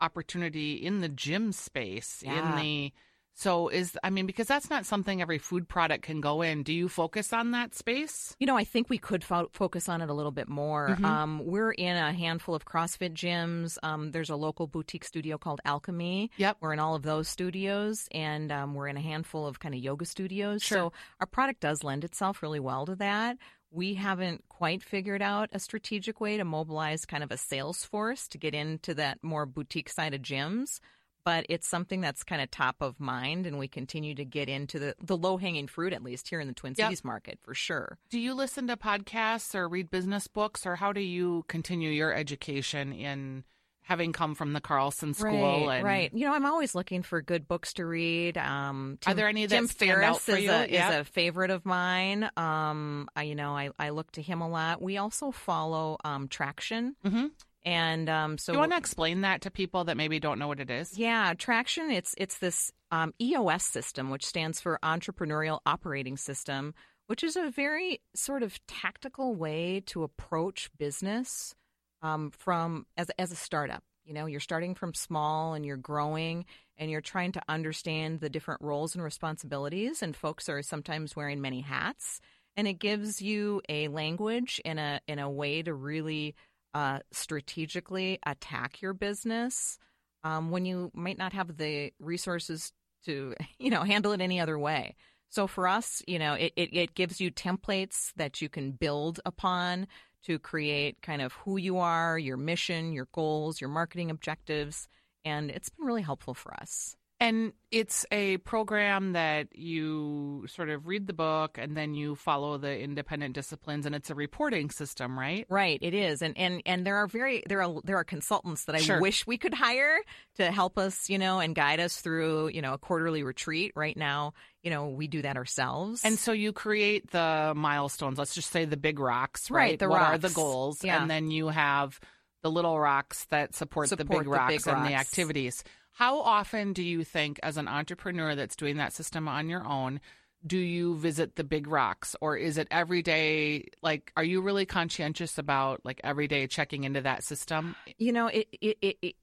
opportunity 0.00 0.74
in 0.74 1.00
the 1.00 1.08
gym 1.08 1.52
space 1.52 2.22
in 2.24 2.56
the 2.56 2.92
so 3.34 3.68
is 3.68 3.96
I 4.04 4.10
mean 4.10 4.26
because 4.26 4.46
that's 4.46 4.68
not 4.70 4.86
something 4.86 5.20
every 5.22 5.38
food 5.38 5.68
product 5.68 6.04
can 6.04 6.20
go 6.20 6.42
in. 6.42 6.62
Do 6.62 6.72
you 6.72 6.88
focus 6.88 7.32
on 7.32 7.52
that 7.52 7.74
space? 7.74 8.36
You 8.38 8.46
know, 8.46 8.56
I 8.56 8.64
think 8.64 8.90
we 8.90 8.98
could 8.98 9.24
fo- 9.24 9.48
focus 9.52 9.88
on 9.88 10.02
it 10.02 10.10
a 10.10 10.14
little 10.14 10.30
bit 10.32 10.48
more. 10.48 10.96
Mhm. 10.98 11.04
Um, 11.04 11.42
we're 11.44 11.72
in 11.72 11.96
a 11.96 12.12
handful 12.12 12.54
of 12.54 12.64
CrossFit 12.64 13.14
gyms. 13.14 13.78
Um, 13.82 14.10
there's 14.12 14.30
a 14.30 14.36
local 14.36 14.66
boutique 14.66 15.04
studio 15.04 15.38
called 15.38 15.60
Alchemy. 15.64 16.30
Yep. 16.36 16.58
We're 16.60 16.72
in 16.74 16.78
all 16.78 16.94
of 16.94 17.02
those 17.02 17.28
studios, 17.28 18.08
and 18.12 18.52
um, 18.52 18.74
we're 18.74 18.88
in 18.88 18.96
a 18.96 19.00
handful 19.02 19.46
of 19.46 19.60
kind 19.60 19.74
of 19.74 19.80
yoga 19.80 20.04
studios. 20.04 20.62
Sure. 20.62 20.76
So 20.78 20.92
our 21.20 21.26
product 21.26 21.60
does 21.60 21.82
lend 21.82 22.04
itself 22.04 22.42
really 22.42 22.60
well 22.60 22.86
to 22.86 22.94
that. 22.96 23.38
We 23.70 23.94
haven't 23.94 24.44
quite 24.50 24.82
figured 24.82 25.22
out 25.22 25.48
a 25.52 25.58
strategic 25.58 26.20
way 26.20 26.36
to 26.36 26.44
mobilize 26.44 27.06
kind 27.06 27.24
of 27.24 27.30
a 27.30 27.38
sales 27.38 27.82
force 27.84 28.28
to 28.28 28.36
get 28.38 28.54
into 28.54 28.92
that 28.94 29.18
more 29.22 29.46
boutique 29.46 29.88
side 29.88 30.12
of 30.12 30.20
gyms. 30.20 30.78
But 31.24 31.46
it's 31.48 31.68
something 31.68 32.00
that's 32.00 32.24
kind 32.24 32.42
of 32.42 32.50
top 32.50 32.76
of 32.80 32.98
mind, 32.98 33.46
and 33.46 33.58
we 33.58 33.68
continue 33.68 34.14
to 34.16 34.24
get 34.24 34.48
into 34.48 34.78
the, 34.78 34.94
the 35.00 35.16
low 35.16 35.36
hanging 35.36 35.68
fruit, 35.68 35.92
at 35.92 36.02
least 36.02 36.28
here 36.28 36.40
in 36.40 36.48
the 36.48 36.54
Twin 36.54 36.74
Yep. 36.76 36.86
Cities 36.86 37.04
market, 37.04 37.38
for 37.42 37.54
sure. 37.54 37.98
Do 38.10 38.18
you 38.18 38.34
listen 38.34 38.66
to 38.66 38.76
podcasts 38.76 39.54
or 39.54 39.68
read 39.68 39.90
business 39.90 40.26
books 40.26 40.66
or 40.66 40.76
how 40.76 40.92
do 40.92 41.00
you 41.00 41.44
continue 41.48 41.90
your 41.90 42.12
education 42.12 42.92
in 42.92 43.44
having 43.84 44.12
come 44.12 44.34
from 44.34 44.52
the 44.52 44.60
Carlson 44.60 45.12
School 45.12 45.66
right, 45.66 45.76
and 45.76 45.84
right. 45.84 46.10
You 46.14 46.26
know, 46.26 46.34
I'm 46.34 46.46
always 46.46 46.74
looking 46.74 47.02
for 47.02 47.20
good 47.20 47.48
books 47.48 47.72
to 47.74 47.84
read. 47.84 48.38
Um, 48.38 48.98
Are 49.06 49.14
there 49.14 49.26
any 49.28 49.44
that 49.46 49.54
Tim 49.54 49.66
stand 49.66 50.02
out 50.02 50.20
Ferriss 50.20 50.24
for 50.24 50.36
is 50.36 50.48
a 50.48 50.74
is 50.92 51.00
a 51.00 51.04
favorite 51.04 51.50
of 51.50 51.66
mine. 51.66 52.30
Um, 52.36 53.08
I, 53.16 53.24
you 53.24 53.34
know, 53.34 53.56
I, 53.56 53.70
I 53.78 53.90
look 53.90 54.10
to 54.12 54.22
him 54.22 54.40
a 54.40 54.48
lot. 54.48 54.80
We 54.80 54.98
also 54.98 55.32
follow 55.32 55.98
um, 56.04 56.28
Traction, 56.28 56.94
Mhm. 57.04 57.30
And 57.64 58.08
um, 58.08 58.38
so 58.38 58.52
Do 58.52 58.56
you 58.56 58.60
want 58.60 58.72
to 58.72 58.78
explain 58.78 59.20
that 59.22 59.42
to 59.42 59.50
people 59.50 59.84
that 59.84 59.96
maybe 59.96 60.18
don't 60.20 60.38
know 60.38 60.48
what 60.48 60.60
it 60.60 60.70
is? 60.70 60.98
yeah, 60.98 61.34
Traction. 61.34 61.90
It's 61.90 62.14
it's 62.18 62.38
this 62.38 62.72
um, 62.90 63.14
EOS 63.20 63.64
system, 63.64 64.10
which 64.10 64.24
stands 64.26 64.60
for 64.60 64.78
Entrepreneurial 64.82 65.60
Operating 65.64 66.16
System, 66.16 66.74
which 67.06 67.22
is 67.24 67.36
a 67.36 67.50
very 67.50 68.00
sort 68.14 68.42
of 68.42 68.58
tactical 68.66 69.34
way 69.34 69.82
to 69.86 70.02
approach 70.02 70.70
business 70.78 71.54
um, 72.02 72.30
from 72.30 72.86
as 72.96 73.10
as 73.18 73.32
a 73.32 73.36
startup. 73.36 73.82
You 74.04 74.14
know, 74.14 74.26
you're 74.26 74.40
starting 74.40 74.74
from 74.74 74.94
small 74.94 75.54
and 75.54 75.64
you're 75.64 75.76
growing, 75.76 76.44
and 76.76 76.90
you're 76.90 77.00
trying 77.00 77.30
to 77.32 77.42
understand 77.48 78.18
the 78.20 78.28
different 78.28 78.60
roles 78.60 78.96
and 78.96 79.04
responsibilities. 79.04 80.02
And 80.02 80.16
folks 80.16 80.48
are 80.48 80.62
sometimes 80.62 81.14
wearing 81.14 81.40
many 81.40 81.60
hats, 81.60 82.20
and 82.56 82.66
it 82.66 82.74
gives 82.80 83.22
you 83.22 83.62
a 83.68 83.86
language 83.86 84.60
and 84.64 84.80
a 84.80 85.00
in 85.06 85.20
a 85.20 85.30
way 85.30 85.62
to 85.62 85.72
really 85.72 86.34
uh, 86.74 87.00
strategically 87.10 88.18
attack 88.24 88.80
your 88.80 88.94
business 88.94 89.78
um, 90.24 90.50
when 90.50 90.64
you 90.64 90.90
might 90.94 91.18
not 91.18 91.32
have 91.32 91.56
the 91.56 91.92
resources 91.98 92.72
to 93.04 93.34
you 93.58 93.70
know 93.70 93.82
handle 93.82 94.12
it 94.12 94.20
any 94.20 94.40
other 94.40 94.58
way. 94.58 94.96
So 95.28 95.46
for 95.46 95.66
us, 95.66 96.02
you 96.06 96.18
know, 96.18 96.34
it, 96.34 96.52
it, 96.56 96.76
it 96.76 96.94
gives 96.94 97.18
you 97.18 97.30
templates 97.30 98.12
that 98.16 98.42
you 98.42 98.50
can 98.50 98.72
build 98.72 99.18
upon 99.24 99.86
to 100.24 100.38
create 100.38 101.00
kind 101.00 101.22
of 101.22 101.32
who 101.32 101.56
you 101.56 101.78
are, 101.78 102.18
your 102.18 102.36
mission, 102.36 102.92
your 102.92 103.08
goals, 103.12 103.58
your 103.58 103.70
marketing 103.70 104.10
objectives, 104.10 104.88
and 105.24 105.50
it's 105.50 105.70
been 105.70 105.86
really 105.86 106.02
helpful 106.02 106.34
for 106.34 106.52
us. 106.54 106.96
And 107.22 107.52
it's 107.70 108.04
a 108.10 108.38
program 108.38 109.12
that 109.12 109.56
you 109.56 110.44
sort 110.48 110.70
of 110.70 110.88
read 110.88 111.06
the 111.06 111.12
book 111.12 111.56
and 111.56 111.76
then 111.76 111.94
you 111.94 112.16
follow 112.16 112.58
the 112.58 112.76
independent 112.76 113.36
disciplines 113.36 113.86
and 113.86 113.94
it's 113.94 114.10
a 114.10 114.16
reporting 114.16 114.70
system, 114.70 115.16
right? 115.16 115.46
Right, 115.48 115.78
it 115.80 115.94
is, 115.94 116.20
and 116.20 116.36
and 116.36 116.62
and 116.66 116.84
there 116.84 116.96
are 116.96 117.06
very 117.06 117.44
there 117.46 117.62
are 117.62 117.80
there 117.84 117.96
are 117.96 118.02
consultants 118.02 118.64
that 118.64 118.74
I 118.74 118.78
Sure. 118.80 119.00
wish 119.00 119.24
we 119.24 119.38
could 119.38 119.54
hire 119.54 120.00
to 120.38 120.50
help 120.50 120.78
us, 120.78 121.08
you 121.08 121.16
know, 121.16 121.38
and 121.38 121.54
guide 121.54 121.78
us 121.78 122.00
through, 122.00 122.48
you 122.48 122.60
know, 122.60 122.72
a 122.72 122.78
quarterly 122.78 123.22
retreat. 123.22 123.70
Right 123.76 123.96
now, 123.96 124.34
you 124.64 124.70
know, 124.72 124.88
we 124.88 125.06
do 125.06 125.22
that 125.22 125.36
ourselves. 125.36 126.04
And 126.04 126.18
so 126.18 126.32
you 126.32 126.52
create 126.52 127.12
the 127.12 127.52
milestones, 127.54 128.18
let's 128.18 128.34
just 128.34 128.50
say 128.50 128.64
the 128.64 128.76
big 128.76 128.98
rocks, 128.98 129.48
right? 129.48 129.60
Right, 129.60 129.78
the 129.78 129.88
what 129.88 130.02
are 130.02 130.18
the 130.18 130.30
goals? 130.30 130.82
Yeah. 130.82 131.00
And 131.00 131.08
then 131.08 131.30
you 131.30 131.46
have 131.50 132.00
the 132.42 132.50
little 132.50 132.80
rocks 132.80 133.26
that 133.26 133.54
support, 133.54 133.90
the 133.90 133.96
big 133.98 134.24
the 134.24 134.28
rocks 134.28 134.64
big 134.64 134.74
and 134.74 134.84
the 134.84 134.94
rocks. 134.94 135.00
activities. 135.08 135.62
How 135.92 136.20
often 136.20 136.72
do 136.72 136.82
you 136.82 137.04
think, 137.04 137.38
as 137.42 137.56
an 137.56 137.68
entrepreneur 137.68 138.34
that's 138.34 138.56
doing 138.56 138.78
that 138.78 138.92
system 138.92 139.28
on 139.28 139.48
your 139.48 139.66
own, 139.66 140.00
do 140.46 140.56
you 140.56 140.96
visit 140.96 141.36
the 141.36 141.44
big 141.44 141.66
rocks 141.66 142.16
or 142.20 142.36
is 142.36 142.58
it 142.58 142.66
every 142.70 143.02
day? 143.02 143.68
Like, 143.82 144.12
are 144.16 144.24
you 144.24 144.40
really 144.40 144.66
conscientious 144.66 145.38
about 145.38 145.80
like 145.84 146.00
every 146.02 146.28
day 146.28 146.46
checking 146.46 146.84
into 146.84 147.02
that 147.02 147.24
system? 147.24 147.76
you 147.98 148.12
know, 148.12 148.26
it 148.26 148.48
it, 148.60 148.78
it, 148.80 148.96
it 149.02 149.14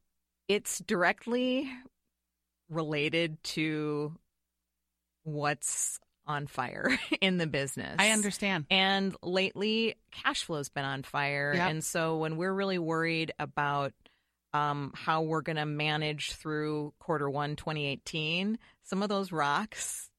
it's 0.48 0.80
directly 0.80 1.70
related 2.70 3.44
to 3.44 4.14
what's 5.24 6.00
on 6.26 6.48
fire 6.48 6.98
in 7.22 7.38
the 7.38 7.48
business. 7.48 7.96
I 8.00 8.12
understand. 8.12 8.66
And 8.70 9.16
lately, 9.22 9.96
cash 10.12 10.44
flow's 10.44 10.70
been 10.70 10.86
on 10.86 11.04
fire. 11.04 11.54
Yep. 11.56 11.70
And 11.70 11.84
so 11.84 12.18
when 12.18 12.38
we're 12.38 12.54
really 12.54 12.80
worried 12.80 13.34
about 13.40 13.94
um, 14.54 14.92
how 14.96 15.22
we're 15.24 15.42
going 15.42 15.56
to 15.58 15.66
manage 15.66 16.34
through 16.34 16.94
quarter 17.00 17.30
one 17.30 17.56
2018, 17.56 18.58
some 18.84 19.04
of 19.04 19.10
those 19.10 19.32
rocks 19.32 20.10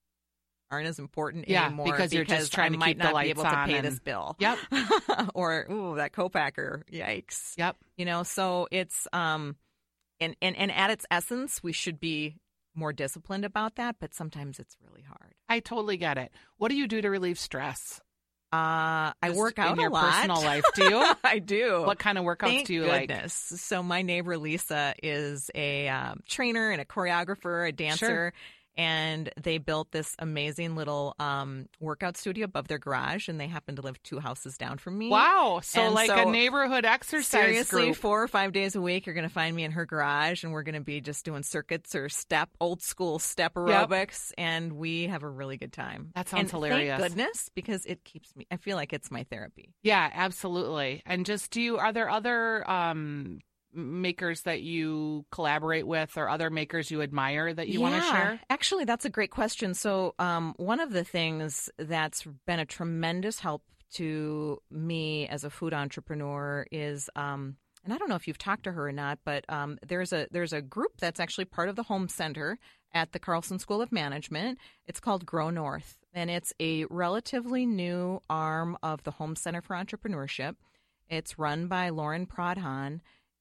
aren't 0.70 0.86
as 0.86 1.00
important 1.00 1.48
Yeah, 1.48 1.66
anymore 1.66 1.86
because 1.86 2.12
you're 2.12 2.24
just 2.24 2.52
trying 2.52 2.70
I 2.70 2.74
to 2.74 2.78
might 2.78 2.86
keep 2.90 2.98
the 2.98 3.10
not 3.10 3.22
be 3.22 3.30
able 3.30 3.42
to 3.42 3.64
pay 3.66 3.78
and- 3.78 3.86
this 3.86 3.98
bill. 3.98 4.36
Yep. 4.38 4.58
or 5.34 5.66
ooh, 5.70 5.96
that 5.96 6.12
co-packer. 6.12 6.84
Yikes. 6.92 7.54
Yep. 7.58 7.76
You 7.96 8.04
know, 8.04 8.22
so 8.22 8.68
it's 8.70 9.08
um 9.12 9.56
and, 10.20 10.36
and 10.40 10.56
and 10.56 10.70
at 10.70 10.90
its 10.90 11.06
essence, 11.10 11.60
we 11.62 11.72
should 11.72 11.98
be 11.98 12.36
more 12.76 12.92
disciplined 12.92 13.44
about 13.44 13.74
that, 13.76 13.96
but 13.98 14.14
sometimes 14.14 14.60
it's 14.60 14.76
really 14.80 15.02
hard. 15.02 15.34
I 15.48 15.58
totally 15.58 15.96
get 15.96 16.18
it. 16.18 16.30
What 16.56 16.68
do 16.68 16.76
you 16.76 16.86
do 16.86 17.00
to 17.00 17.10
relieve 17.10 17.38
stress? 17.38 18.00
Uh, 18.52 19.12
I 19.22 19.30
work 19.32 19.58
out 19.60 19.72
in 19.74 19.80
your 19.80 19.90
a 19.90 19.92
lot. 19.92 20.12
personal 20.12 20.42
life. 20.42 20.64
Do 20.74 20.84
you? 20.84 21.12
I 21.24 21.38
do. 21.38 21.82
what 21.84 21.98
kind 21.98 22.18
of 22.18 22.24
workouts 22.24 22.46
Thank 22.46 22.66
do 22.66 22.74
you 22.74 22.84
like? 22.84 23.08
goodness. 23.08 23.32
So 23.32 23.82
my 23.82 24.02
neighbor 24.02 24.36
Lisa 24.38 24.94
is 25.02 25.50
a 25.54 25.88
um, 25.88 26.22
trainer 26.26 26.70
and 26.70 26.80
a 26.80 26.84
choreographer, 26.84 27.68
a 27.68 27.72
dancer. 27.72 28.32
And 28.76 29.30
they 29.42 29.58
built 29.58 29.90
this 29.90 30.14
amazing 30.18 30.76
little 30.76 31.14
um, 31.18 31.66
workout 31.80 32.16
studio 32.16 32.44
above 32.44 32.68
their 32.68 32.78
garage, 32.78 33.28
and 33.28 33.38
they 33.38 33.46
happen 33.48 33.76
to 33.76 33.82
live 33.82 34.02
two 34.02 34.20
houses 34.20 34.56
down 34.56 34.78
from 34.78 34.96
me. 34.96 35.10
Wow. 35.10 35.60
So 35.62 35.82
And 35.82 35.94
like 35.94 36.08
so, 36.08 36.28
a 36.28 36.30
neighborhood 36.30 36.84
exercise 36.84 37.26
Seriously, 37.26 37.86
group. 37.86 37.96
four 37.96 38.22
or 38.22 38.28
five 38.28 38.52
days 38.52 38.76
a 38.76 38.80
week, 38.80 39.06
you're 39.06 39.14
going 39.14 39.28
to 39.28 39.32
find 39.34 39.54
me 39.54 39.64
in 39.64 39.72
her 39.72 39.84
garage, 39.84 40.44
and 40.44 40.52
we're 40.52 40.62
going 40.62 40.76
to 40.76 40.80
be 40.80 41.00
just 41.00 41.24
doing 41.24 41.42
circuits 41.42 41.94
or 41.94 42.08
step, 42.08 42.48
old 42.60 42.80
school 42.80 43.18
step 43.18 43.54
aerobics, 43.54 44.32
and 44.38 44.72
we 44.74 45.08
have 45.08 45.22
a 45.24 45.28
really 45.28 45.56
good 45.56 45.72
time. 45.72 46.12
That 46.14 46.28
sounds 46.28 46.40
And 46.42 46.50
hilarious. 46.50 46.98
Thank 47.00 47.14
goodness, 47.16 47.50
because 47.54 47.84
it 47.86 48.04
keeps 48.04 48.34
me. 48.36 48.46
I 48.50 48.56
feel 48.56 48.76
like 48.76 48.92
it's 48.92 49.10
my 49.10 49.24
therapy. 49.24 49.74
Yeah, 49.82 50.08
absolutely. 50.12 51.02
And 51.04 51.26
just 51.26 51.50
do 51.50 51.60
you 51.60 51.78
are 51.78 51.92
there 51.92 52.08
other 52.08 52.68
um 52.70 53.40
makers 53.72 54.42
that 54.42 54.62
you 54.62 55.24
collaborate 55.30 55.86
with 55.86 56.16
or 56.16 56.28
other 56.28 56.50
makers 56.50 56.90
you 56.90 57.02
admire 57.02 57.52
that 57.52 57.68
you 57.68 57.80
want 57.80 57.94
to 57.94 58.00
Yeah, 58.00 58.12
share? 58.12 58.40
Actually, 58.50 58.84
that's 58.84 59.04
a 59.04 59.10
great 59.10 59.30
question. 59.30 59.74
So, 59.74 60.14
um, 60.18 60.54
one 60.56 60.80
of 60.80 60.92
the 60.92 61.04
things 61.04 61.70
that's 61.78 62.24
been 62.46 62.58
a 62.58 62.66
tremendous 62.66 63.40
help 63.40 63.62
to 63.94 64.60
me 64.70 65.26
as 65.28 65.44
a 65.44 65.50
food 65.50 65.74
entrepreneur 65.74 66.66
is, 66.70 67.10
um, 67.16 67.56
and 67.84 67.92
I 67.92 67.98
don't 67.98 68.08
know 68.08 68.14
if 68.16 68.28
you've 68.28 68.38
talked 68.38 68.64
to 68.64 68.72
her 68.72 68.88
or 68.88 68.92
not, 68.92 69.18
but 69.24 69.44
um, 69.48 69.78
there's 69.86 70.12
a 70.12 70.26
there's 70.30 70.52
a 70.52 70.60
group 70.60 70.92
that's 70.98 71.20
actually 71.20 71.46
part 71.46 71.68
of 71.68 71.76
the 71.76 71.82
Holmes 71.84 72.14
Center 72.14 72.58
at 72.92 73.12
the 73.12 73.18
Carlson 73.18 73.58
School 73.58 73.80
of 73.80 73.90
Management. 73.92 74.58
It's 74.86 75.00
called 75.00 75.24
Grow 75.24 75.50
North, 75.50 75.96
and 76.12 76.30
it's 76.30 76.52
a 76.60 76.84
relatively 76.86 77.66
new 77.66 78.20
arm 78.28 78.76
of 78.82 79.02
the 79.04 79.12
Holmes 79.12 79.40
Center 79.40 79.62
for 79.62 79.74
Entrepreneurship. 79.74 80.56
It's 81.08 81.38
run 81.38 81.66
by 81.66 81.88
Lauren 81.88 82.26
Prodhan, 82.26 83.00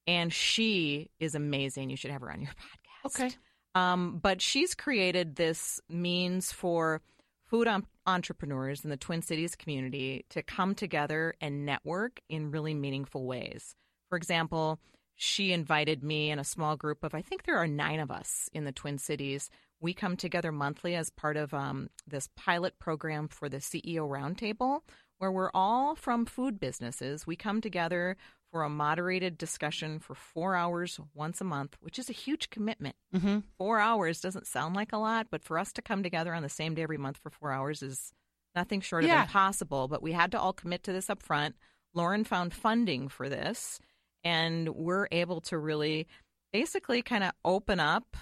and 0.09 0.33
she 0.33 1.11
is 1.19 1.35
amazing. 1.35 1.91
You 1.91 1.95
should 1.95 2.09
have 2.09 2.21
her 2.21 2.31
on 2.31 2.41
your 2.41 2.51
podcast. 3.05 3.25
Okay. 3.25 3.35
Um, 3.75 4.19
but 4.21 4.41
she's 4.41 4.73
created 4.73 5.35
this 5.35 5.79
means 5.87 6.51
for 6.51 7.01
food 7.45 7.67
um, 7.67 7.85
entrepreneurs 8.07 8.83
in 8.83 8.89
the 8.89 8.97
Twin 8.97 9.21
Cities 9.21 9.55
community 9.55 10.25
to 10.31 10.41
come 10.41 10.73
together 10.73 11.35
and 11.39 11.63
network 11.63 12.21
in 12.27 12.49
really 12.49 12.73
meaningful 12.73 13.27
ways. 13.27 13.75
For 14.09 14.17
example, 14.17 14.79
she 15.15 15.53
invited 15.53 16.03
me 16.03 16.31
and 16.31 16.41
a 16.41 16.45
small 16.45 16.75
group 16.75 17.03
of, 17.03 17.13
I 17.13 17.21
think 17.21 17.43
there 17.43 17.57
are 17.57 17.67
nine 17.67 17.99
of 17.99 18.09
us 18.09 18.49
in 18.51 18.63
the 18.63 18.71
Twin 18.71 18.97
Cities. 18.97 19.51
We 19.79 19.93
come 19.93 20.17
together 20.17 20.51
monthly 20.51 20.95
as 20.95 21.11
part 21.11 21.37
of 21.37 21.53
um, 21.53 21.91
this 22.07 22.29
pilot 22.35 22.79
program 22.79 23.27
for 23.27 23.47
the 23.47 23.57
CEO 23.57 24.09
Roundtable, 24.09 24.79
where 25.19 25.31
we're 25.31 25.51
all 25.53 25.93
from 25.93 26.25
food 26.25 26.59
businesses. 26.59 27.27
We 27.27 27.35
come 27.35 27.61
together 27.61 28.17
for 28.51 28.63
a 28.63 28.69
moderated 28.69 29.37
discussion 29.37 29.99
for 29.99 30.15
four 30.15 30.55
hours 30.55 30.99
once 31.13 31.39
a 31.39 31.43
month, 31.43 31.77
which 31.81 31.99
is 31.99 32.09
a 32.09 32.13
huge 32.13 32.49
commitment. 32.49 32.95
Mm-hmm. 33.13 33.39
Four 33.57 33.79
hours 33.79 34.21
doesn't 34.21 34.47
sound 34.47 34.75
like 34.75 34.91
a 34.93 34.97
lot, 34.97 35.27
but 35.29 35.43
for 35.43 35.59
us 35.59 35.71
to 35.73 35.81
come 35.81 36.01
together 36.03 36.33
on 36.33 36.41
the 36.43 36.49
same 36.49 36.73
day 36.73 36.83
every 36.83 36.97
month 36.97 37.17
for 37.17 37.29
four 37.29 37.51
hours 37.51 37.81
is 37.83 38.11
nothing 38.55 38.81
short 38.81 39.03
of 39.03 39.09
Yeah. 39.09 39.21
impossible. 39.23 39.87
But 39.87 40.01
we 40.01 40.11
had 40.13 40.31
to 40.31 40.39
all 40.39 40.53
commit 40.53 40.83
to 40.83 40.91
this 40.93 41.09
up 41.09 41.21
front. 41.21 41.55
Lauren 41.93 42.23
found 42.23 42.53
funding 42.53 43.07
for 43.07 43.29
this, 43.29 43.79
and 44.23 44.69
we're 44.69 45.07
able 45.11 45.41
to 45.41 45.57
really 45.57 46.07
basically 46.51 47.01
kind 47.01 47.23
of 47.23 47.31
open 47.45 47.79
up 47.79 48.17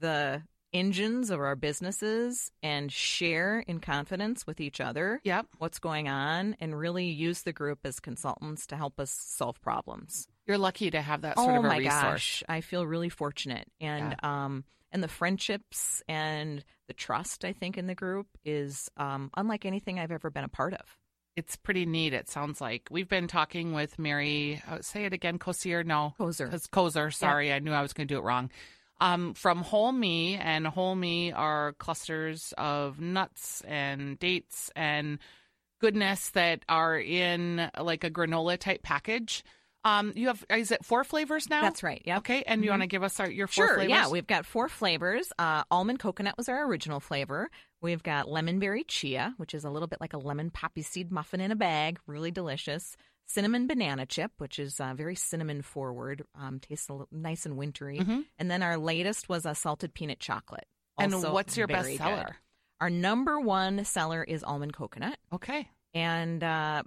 the 0.00 0.42
engines 0.74 1.30
of 1.30 1.38
our 1.40 1.56
businesses 1.56 2.50
and 2.62 2.92
share 2.92 3.60
in 3.66 3.78
confidence 3.80 4.46
with 4.46 4.60
each 4.60 4.80
other 4.80 5.20
Yep. 5.24 5.46
what's 5.58 5.78
going 5.78 6.08
on 6.08 6.56
and 6.60 6.78
really 6.78 7.06
use 7.06 7.42
the 7.42 7.52
group 7.52 7.78
as 7.84 8.00
consultants 8.00 8.66
to 8.66 8.76
help 8.76 8.98
us 9.00 9.10
solve 9.10 9.60
problems 9.62 10.26
You're 10.46 10.58
lucky 10.58 10.90
to 10.90 11.00
have 11.00 11.22
that 11.22 11.36
sort 11.38 11.50
oh 11.54 11.58
of 11.60 11.64
a 11.64 11.68
my 11.68 11.76
resource. 11.78 11.92
gosh 12.02 12.42
i 12.48 12.60
feel 12.60 12.84
really 12.86 13.08
fortunate 13.08 13.68
and 13.80 14.16
um 14.24 14.64
and 14.92 15.02
the 15.02 15.08
friendships 15.08 16.02
and 16.08 16.64
the 16.88 16.94
trust 16.94 17.44
i 17.44 17.52
think 17.52 17.78
in 17.78 17.86
the 17.86 17.94
group 17.94 18.26
is 18.44 18.90
um 18.96 19.30
unlike 19.36 19.64
anything 19.64 19.98
i've 20.00 20.12
ever 20.12 20.28
been 20.30 20.44
a 20.44 20.48
part 20.48 20.74
of 20.74 20.98
It's 21.36 21.56
pretty 21.56 21.84
neat. 21.84 22.12
It 22.14 22.28
sounds 22.30 22.60
like 22.60 22.82
we've 22.92 23.08
been 23.08 23.26
talking 23.26 23.72
with 23.74 23.98
Mary. 23.98 24.62
Uh, 24.70 24.78
say 24.82 25.04
it 25.04 25.12
again, 25.12 25.36
Kosier. 25.38 25.82
No, 25.82 26.14
Kozer. 26.16 26.48
Cos- 26.48 26.68
Kozer. 26.68 27.12
Sorry, 27.12 27.52
I 27.52 27.58
knew 27.58 27.72
I 27.72 27.82
was 27.82 27.92
going 27.92 28.06
to 28.06 28.14
do 28.14 28.20
it 28.20 28.22
wrong. 28.22 28.50
Um, 29.04 29.34
from 29.34 29.58
Whole 29.58 29.92
Me, 29.92 30.36
and 30.36 30.66
Whole 30.66 30.94
Me 30.96 31.30
are 31.30 31.74
clusters 31.74 32.54
of 32.56 33.00
nuts 33.00 33.60
and 33.68 34.18
dates 34.18 34.70
and 34.74 35.18
goodness 35.80 36.30
that 36.30 36.64
are 36.70 36.98
in 36.98 37.70
like 37.78 38.04
a 38.04 38.10
granola 38.10 38.56
type 38.58 38.82
package. 38.82 39.44
Um, 39.84 40.14
you 40.16 40.28
have 40.28 40.42
is 40.48 40.70
it 40.70 40.82
four 40.82 41.04
flavors 41.04 41.50
now? 41.50 41.60
That's 41.60 41.82
right, 41.82 42.00
Yeah. 42.06 42.16
Okay, 42.18 42.42
and 42.46 42.64
you 42.64 42.70
want 42.70 42.80
to 42.80 42.88
give 42.88 43.02
us 43.02 43.20
our, 43.20 43.30
your 43.30 43.46
four 43.46 43.66
Sure, 43.66 43.74
flavors? 43.74 43.90
yeah. 43.90 44.08
We've 44.08 44.26
got 44.26 44.46
four 44.46 44.70
flavors. 44.70 45.30
Uh, 45.38 45.64
almond 45.70 45.98
coconut 45.98 46.38
was 46.38 46.48
our 46.48 46.66
original 46.66 47.00
flavor. 47.00 47.50
We've 47.82 48.02
got 48.02 48.26
lemon 48.26 48.58
berry 48.58 48.84
chia, 48.84 49.34
which 49.36 49.52
is 49.52 49.64
a 49.66 49.70
little 49.70 49.88
bit 49.88 50.00
like 50.00 50.14
a 50.14 50.18
lemon 50.18 50.48
poppy 50.48 50.80
seed 50.80 51.12
muffin 51.12 51.42
in 51.42 51.50
a 51.52 51.56
bag, 51.56 51.98
really 52.06 52.30
delicious. 52.30 52.96
Cinnamon 53.26 53.66
banana 53.66 54.06
chip, 54.06 54.32
which 54.38 54.58
is 54.58 54.78
uh, 54.80 54.94
very 54.94 55.14
cinnamon 55.14 55.62
forward, 55.62 56.24
um, 56.38 56.60
tastes 56.60 56.88
a 56.88 56.92
little 56.92 57.08
nice 57.10 57.46
and 57.46 57.56
wintry. 57.56 57.98
And 58.38 58.50
then 58.50 58.62
our 58.62 58.76
latest 58.76 59.28
was 59.28 59.46
a 59.46 59.54
salted 59.54 59.94
peanut 59.94 60.20
chocolate. 60.20 60.66
and 60.98 61.12
what's 61.32 61.56
your 61.56 61.66
best 61.66 61.96
seller? 61.96 62.24
good. 62.26 62.34
Our 62.80 62.90
number 62.90 63.40
one 63.40 63.84
seller 63.84 64.22
is 64.22 64.44
almond 64.44 64.74
coconut. 64.74 65.16
Okay. 65.32 65.68
And 65.94 66.42
uh, 66.44 66.82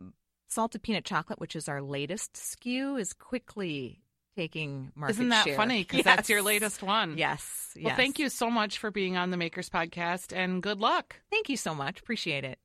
salted 0.47 0.83
peanut 0.83 1.05
chocolate, 1.05 1.39
which 1.39 1.55
is 1.55 1.67
our 1.67 1.81
latest 1.81 2.33
SKU, 2.33 2.99
is 2.99 3.13
quickly 3.13 4.01
taking 4.35 4.91
market 4.95 5.13
Isn't 5.15 5.29
that 5.29 5.45
share. 5.45 5.55
funny? 5.55 5.79
Because 5.83 6.03
that's 6.03 6.29
your 6.29 6.43
latest 6.43 6.83
one. 6.83 7.17
Yes. 7.17 7.71
Well, 7.75 7.85
yes. 7.85 7.97
thank 7.97 8.19
you 8.19 8.29
so 8.29 8.51
much 8.51 8.77
for 8.77 8.91
being 8.91 9.17
on 9.17 9.31
the 9.31 9.37
Makers 9.37 9.69
Podcast 9.69 10.35
and 10.35 10.61
good 10.61 10.79
luck. 10.79 11.15
Thank 11.31 11.49
you 11.49 11.57
so 11.57 11.73
much. 11.73 11.99
Appreciate 11.99 12.43
it. 12.43 12.59